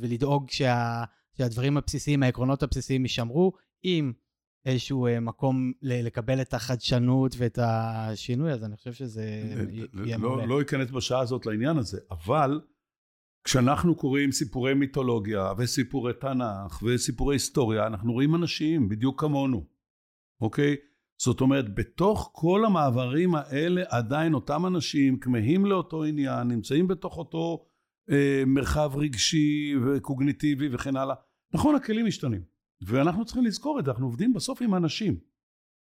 [0.00, 1.04] ולדאוג שה...
[1.38, 3.52] שהדברים הבסיסיים, העקרונות הבסיסיים יישמרו,
[3.82, 4.12] עם
[4.66, 9.22] איזשהו אה, מקום ל- לקבל את החדשנות ואת השינוי, אז אני חושב שזה
[10.04, 10.46] יהיה לא, מעולה.
[10.46, 12.60] לא אכנס בשעה הזאת לעניין הזה, אבל
[13.44, 19.64] כשאנחנו קוראים סיפורי מיתולוגיה וסיפורי תנ"ך וסיפורי היסטוריה, אנחנו רואים אנשים בדיוק כמונו,
[20.40, 20.76] אוקיי?
[21.22, 27.66] זאת אומרת, בתוך כל המעברים האלה עדיין אותם אנשים כמהים לאותו עניין, נמצאים בתוך אותו
[28.10, 31.14] אה, מרחב רגשי וקוגניטיבי וכן הלאה.
[31.54, 32.42] נכון, הכלים משתנים,
[32.80, 35.18] ואנחנו צריכים לזכור את זה, אנחנו עובדים בסוף עם אנשים.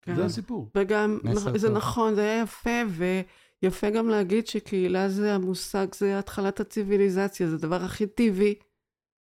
[0.03, 0.15] כן.
[0.15, 0.71] זה הסיפור.
[0.75, 1.77] וגם, מסר זה טוב.
[1.77, 2.81] נכון, זה היה יפה,
[3.63, 8.55] ויפה גם להגיד שקהילה זה המושג, זה התחלת הציוויליזציה, זה הדבר הכי טבעי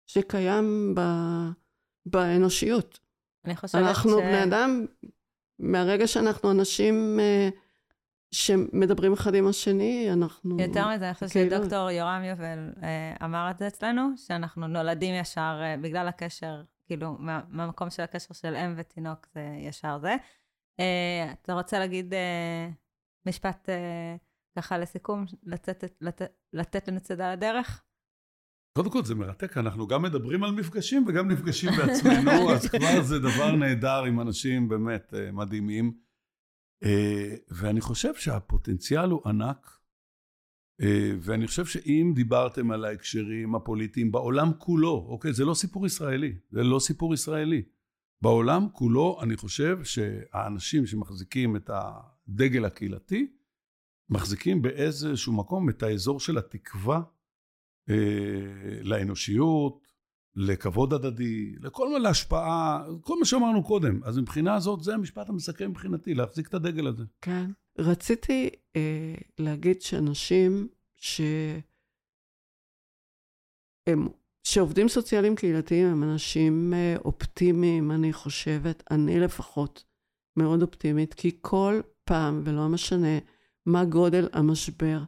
[0.07, 1.01] שקיים ב,
[2.05, 2.99] באנושיות.
[3.45, 4.13] אני חושבת אנחנו ש...
[4.13, 4.85] בני אדם,
[5.59, 7.49] מהרגע שאנחנו אנשים אה,
[8.31, 10.57] שמדברים אחד עם השני, אנחנו...
[10.61, 15.15] יותר מזה, אני חושבת כאילו- שדוקטור יורם יובל אה, אמר את זה אצלנו, שאנחנו נולדים
[15.15, 20.15] ישר אה, בגלל הקשר, כאילו, מה- מהמקום של הקשר של אם ותינוק זה ישר זה.
[20.79, 22.13] אה, אתה רוצה להגיד
[23.27, 23.69] משפט
[24.57, 27.83] ככה לסיכום, לצאת, לתת, לתת לנו צידה לדרך?
[28.77, 33.19] קודם כל זה מרתק, אנחנו גם מדברים על מפגשים וגם נפגשים בעצמנו, אז כבר זה
[33.19, 36.06] דבר נהדר עם אנשים באמת מדהימים.
[36.83, 39.77] אה, ואני חושב שהפוטנציאל הוא ענק,
[40.81, 46.35] אה, ואני חושב שאם דיברתם על ההקשרים הפוליטיים בעולם כולו, אוקיי, זה לא סיפור ישראלי,
[46.51, 47.63] זה לא סיפור ישראלי.
[48.21, 53.27] בעולם כולו, אני חושב שהאנשים שמחזיקים את הדגל הקהילתי,
[54.09, 57.01] מחזיקים באיזשהו מקום את האזור של התקווה
[57.89, 57.95] אה,
[58.81, 59.86] לאנושיות,
[60.39, 64.03] לכבוד הדדי, לכל מיני להשפעה, כל מה שאמרנו קודם.
[64.03, 67.03] אז מבחינה הזאת, זה המשפט המסכם מבחינתי, להחזיק את הדגל הזה.
[67.21, 67.51] כן.
[67.77, 71.21] רציתי אה, להגיד שאנשים ש...
[73.87, 74.07] הם,
[74.43, 79.83] שעובדים סוציאליים קהילתיים הם אנשים אה, אופטימיים, אני חושבת, אני לפחות
[80.37, 83.17] מאוד אופטימית, כי כל פעם, ולא משנה
[83.65, 84.99] מה גודל המשבר,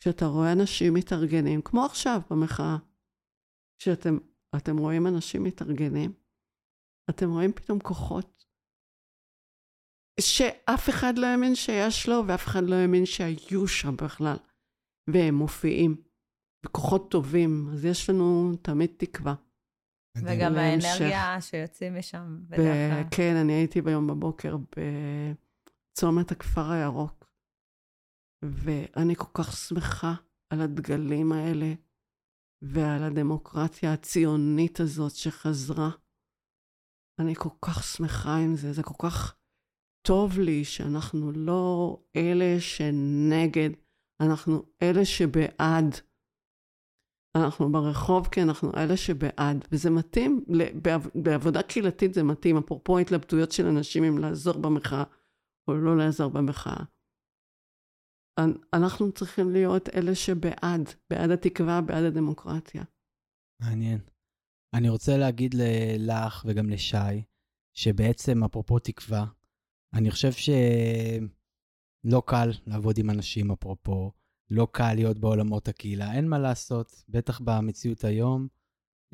[0.00, 2.76] כשאתה רואה אנשים מתארגנים, כמו עכשיו במחאה,
[3.78, 4.18] כשאתם
[4.56, 6.12] אתם רואים אנשים מתארגנים,
[7.10, 8.44] אתם רואים פתאום כוחות
[10.20, 14.36] שאף אחד לא האמין שיש לו, ואף אחד לא האמין שהיו שם בכלל.
[15.10, 16.02] והם מופיעים,
[16.66, 19.34] וכוחות טובים, אז יש לנו תמיד תקווה.
[20.16, 20.54] וגם.
[20.54, 23.04] האנרגיה שיוצאים משם ב- בדרך כלל.
[23.16, 27.32] כן, אני הייתי ביום בבוקר בצומת הכפר הירוק,
[28.44, 30.14] ואני כל כך שמחה
[30.50, 31.72] על הדגלים האלה
[32.62, 35.90] ועל הדמוקרטיה הציונית הזאת שחזרה.
[37.18, 39.34] אני כל כך שמחה עם זה, זה כל כך
[40.06, 43.70] טוב לי שאנחנו לא אלה שנגד,
[44.20, 45.94] אנחנו אלה שבעד.
[47.36, 50.44] אנחנו ברחוב כי אנחנו אלה שבעד, וזה מתאים,
[50.82, 55.04] בעב- בעבודה קהילתית זה מתאים, אפרופו ההתלבטויות של אנשים אם לעזור במחאה
[55.68, 56.84] או לא לעזור במחאה.
[58.38, 62.84] אנ- אנחנו צריכים להיות אלה שבעד, בעד התקווה, בעד הדמוקרטיה.
[63.60, 63.98] מעניין.
[64.74, 65.54] אני רוצה להגיד
[65.98, 67.22] לך וגם לשי,
[67.74, 69.26] שבעצם, אפרופו תקווה,
[69.94, 74.12] אני חושב שלא קל לעבוד עם אנשים, אפרופו,
[74.50, 78.48] לא קל להיות בעולמות הקהילה, אין מה לעשות, בטח במציאות היום,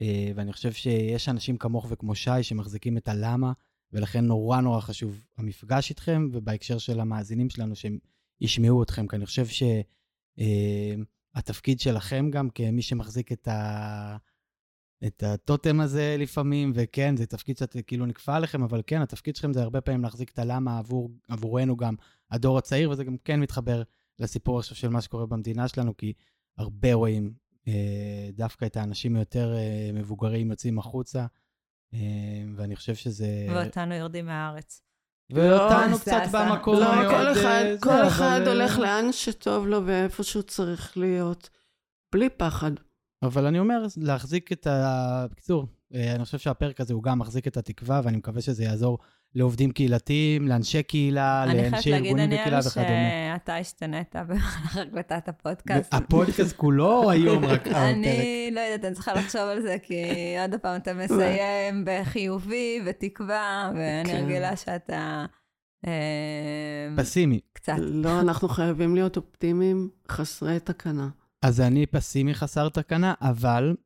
[0.01, 3.53] אה, ואני חושב שיש אנשים כמוך וכמו שי שמחזיקים את הלמה,
[3.93, 7.99] ולכן נורא נורא חשוב המפגש איתכם, ובהקשר של המאזינים שלנו, שהם
[8.41, 9.47] ישמעו אתכם, כי אני חושב
[11.35, 14.17] שהתפקיד שלכם גם, כמי שמחזיק את ה...
[15.07, 19.53] את הטוטם הזה לפעמים, וכן, זה תפקיד קצת כאילו נכפה עליכם, אבל כן, התפקיד שלכם
[19.53, 21.95] זה הרבה פעמים להחזיק את הלמה עבור, עבורנו גם,
[22.31, 23.83] הדור הצעיר, וזה גם כן מתחבר
[24.19, 26.13] לסיפור עכשיו של מה שקורה במדינה שלנו, כי
[26.59, 27.35] הרבה רואים
[27.69, 31.27] אה, דווקא את האנשים היותר אה, מבוגרים יוצאים החוצה,
[31.95, 33.47] אה, ואני חושב שזה...
[33.51, 34.83] ואותנו יורדים מהארץ.
[35.31, 39.67] ואותנו לא, קצת זה- במקום לא, כל אחד, אה, כל אחד אה, הולך לאן שטוב
[39.67, 41.51] לו ואיפה שהוא צריך להיות,
[42.13, 42.71] בלי פחד.
[43.23, 45.27] אבל אני אומר, להחזיק את ה...
[45.31, 48.99] בקיצור, אה, אני חושב שהפרק הזה הוא גם מחזיק את התקווה, ואני מקווה שזה יעזור
[49.35, 53.35] לעובדים קהילתיים, לאנשי קהילה, אני חייבת לאנשי להגיד, ארגונים וקהילה דניאל, וכדומה.
[53.39, 55.95] שאתה השתנית במהלך הקלטת הפודקאסט.
[55.95, 57.77] הפודקאסט כולו או היום רק הפרק?
[57.77, 60.05] אני לא יודעת, אני צריכה לחשוב על זה, כי
[60.41, 64.25] עוד פעם אתה מסיים בחיובי ותקווה, ואני כן.
[64.25, 65.27] רגילה שאתה
[65.87, 67.41] אה, פסימי.
[67.53, 67.77] קצת.
[67.79, 71.09] לא, אנחנו חייבים להיות אופטימיים, חסרי תקנה.
[71.43, 73.77] אז אני פסימי חסר תקנה, אבל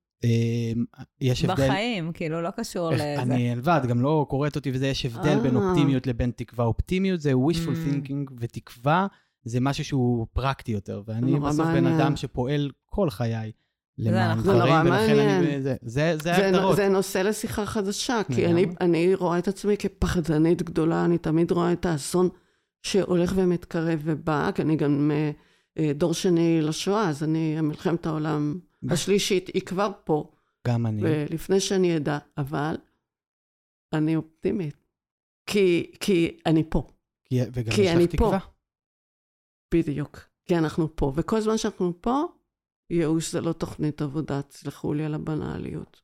[1.20, 1.64] יש הבדל...
[1.68, 3.22] בחיים, כאילו, לא קשור איך- לזה.
[3.22, 5.62] אני לבד, גם לא קוראת אותי וזה, יש הבדל בין אה.
[5.68, 6.64] אופטימיות לבין תקווה.
[6.64, 7.88] אופטימיות זה wishful Mm.
[8.08, 9.06] thinking, ותקווה
[9.44, 11.02] זה משהו שהוא פרקטי יותר.
[11.06, 11.86] ואני בסוף בן.
[11.86, 13.52] אדם שפועל כל חיי
[13.98, 15.62] למען דברים, נורא ולכן אני...
[15.82, 16.76] זה- ההגדרות.
[16.76, 18.46] זה נושא לשיחה חדשה, כי.
[18.46, 22.28] אני, אני רואה את עצמי כפחדנית גדולה, אני תמיד רואה את האסון
[22.82, 25.30] שהולך ומתקרב ובא, כי אני גם אה,
[25.78, 28.58] אה, דור שני לשואה, אז אני, מלחמת העולם
[28.90, 30.30] השלישית היא כבר פה,
[30.68, 31.02] גם אני.
[31.30, 32.74] לפני שאני אדע, אבל
[33.92, 34.76] אני אופטימית,
[35.46, 36.88] כי, כי אני פה,
[37.24, 38.16] כי- וגם כי יש אני לך פה.
[38.16, 38.38] תקווה.
[39.74, 42.22] בדיוק, כי אנחנו פה, וכל זמן שאנחנו פה,
[42.90, 46.02] ייאוש זה לא תוכנית עבודה, תסלחו לי על הבנאליות.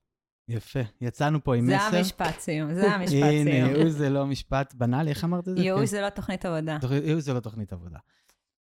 [0.48, 0.80] יפה.
[1.00, 1.96] יצאנו פה עם זה מסר.
[1.96, 3.76] המשפט סיום, זה המשפט הנה, סיום.
[3.76, 5.62] ייאוש זה לא משפט בנאלי, איך אמרת את זה?
[5.62, 5.86] ייאוש כן.
[5.86, 6.78] זה לא תוכנית עבודה.
[7.04, 7.98] ייאוש זה לא תוכנית עבודה.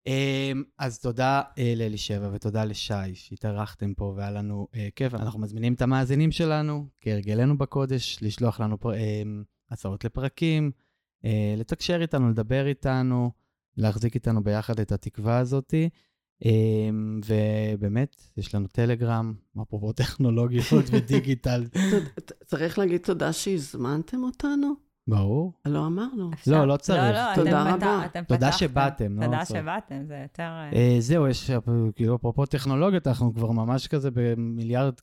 [0.06, 5.14] אמ, אז תודה אה, לאלישבע ותודה לשי שהתארחתם פה והיה לנו אה, כיף.
[5.14, 10.70] אנחנו מזמינים את המאזינים שלנו, כהרגלנו בקודש, לשלוח לנו אמ, הצעות לפרקים,
[11.24, 13.30] אה, לתקשר איתנו, לדבר איתנו,
[13.76, 15.88] להחזיק איתנו ביחד את התקווה הזאתי.
[16.44, 21.64] אמ, ובאמת, יש לנו טלגרם, אפרופו טכנולוגיות ודיגיטל.
[22.46, 24.85] צריך להגיד תודה שהזמנתם אותנו?
[25.08, 25.52] ברור.
[25.64, 26.30] לא אמרנו.
[26.34, 26.50] אפשר?
[26.50, 27.02] לא, לא צריך.
[27.02, 28.08] לא, לא, תודה אתם רבה.
[28.28, 28.58] תודה פתחתם.
[28.58, 29.44] שבאתם, לא תודה.
[29.44, 30.42] שבאתם, זה יותר...
[30.42, 31.50] אה, אה, זהו, יש,
[31.94, 34.94] כאילו, אפרופו טכנולוגיות, אנחנו כבר ממש כזה במיליארד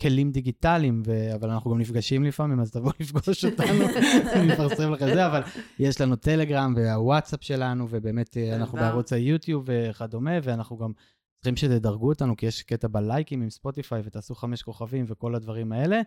[0.00, 1.34] כלים דיגיטליים, ו...
[1.34, 3.84] אבל אנחנו גם נפגשים לפעמים, אז תבואו לפגוש אותנו,
[4.34, 5.42] אני אפרסם לך את זה, אבל
[5.78, 8.78] יש לנו טלגרם והוואטסאפ שלנו, ובאמת אה, אנחנו.
[8.78, 10.92] בערוץ היוטיוב וכדומה, ואנחנו גם
[11.36, 16.00] צריכים שתדרגו אותנו, כי יש קטע בלייקים עם ספוטיפיי, ותעשו חמש כוכבים וכל הדברים האלה.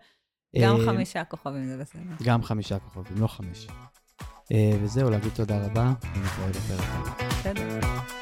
[0.58, 2.02] גם אה, חמישה כוכבים זה בסדר.
[2.24, 3.68] גם חמישה כוכבים, לא חמש.
[4.52, 7.28] אה, וזהו, להגיד תודה רבה, ונתראה בפרק הבא.
[7.30, 8.19] בסדר.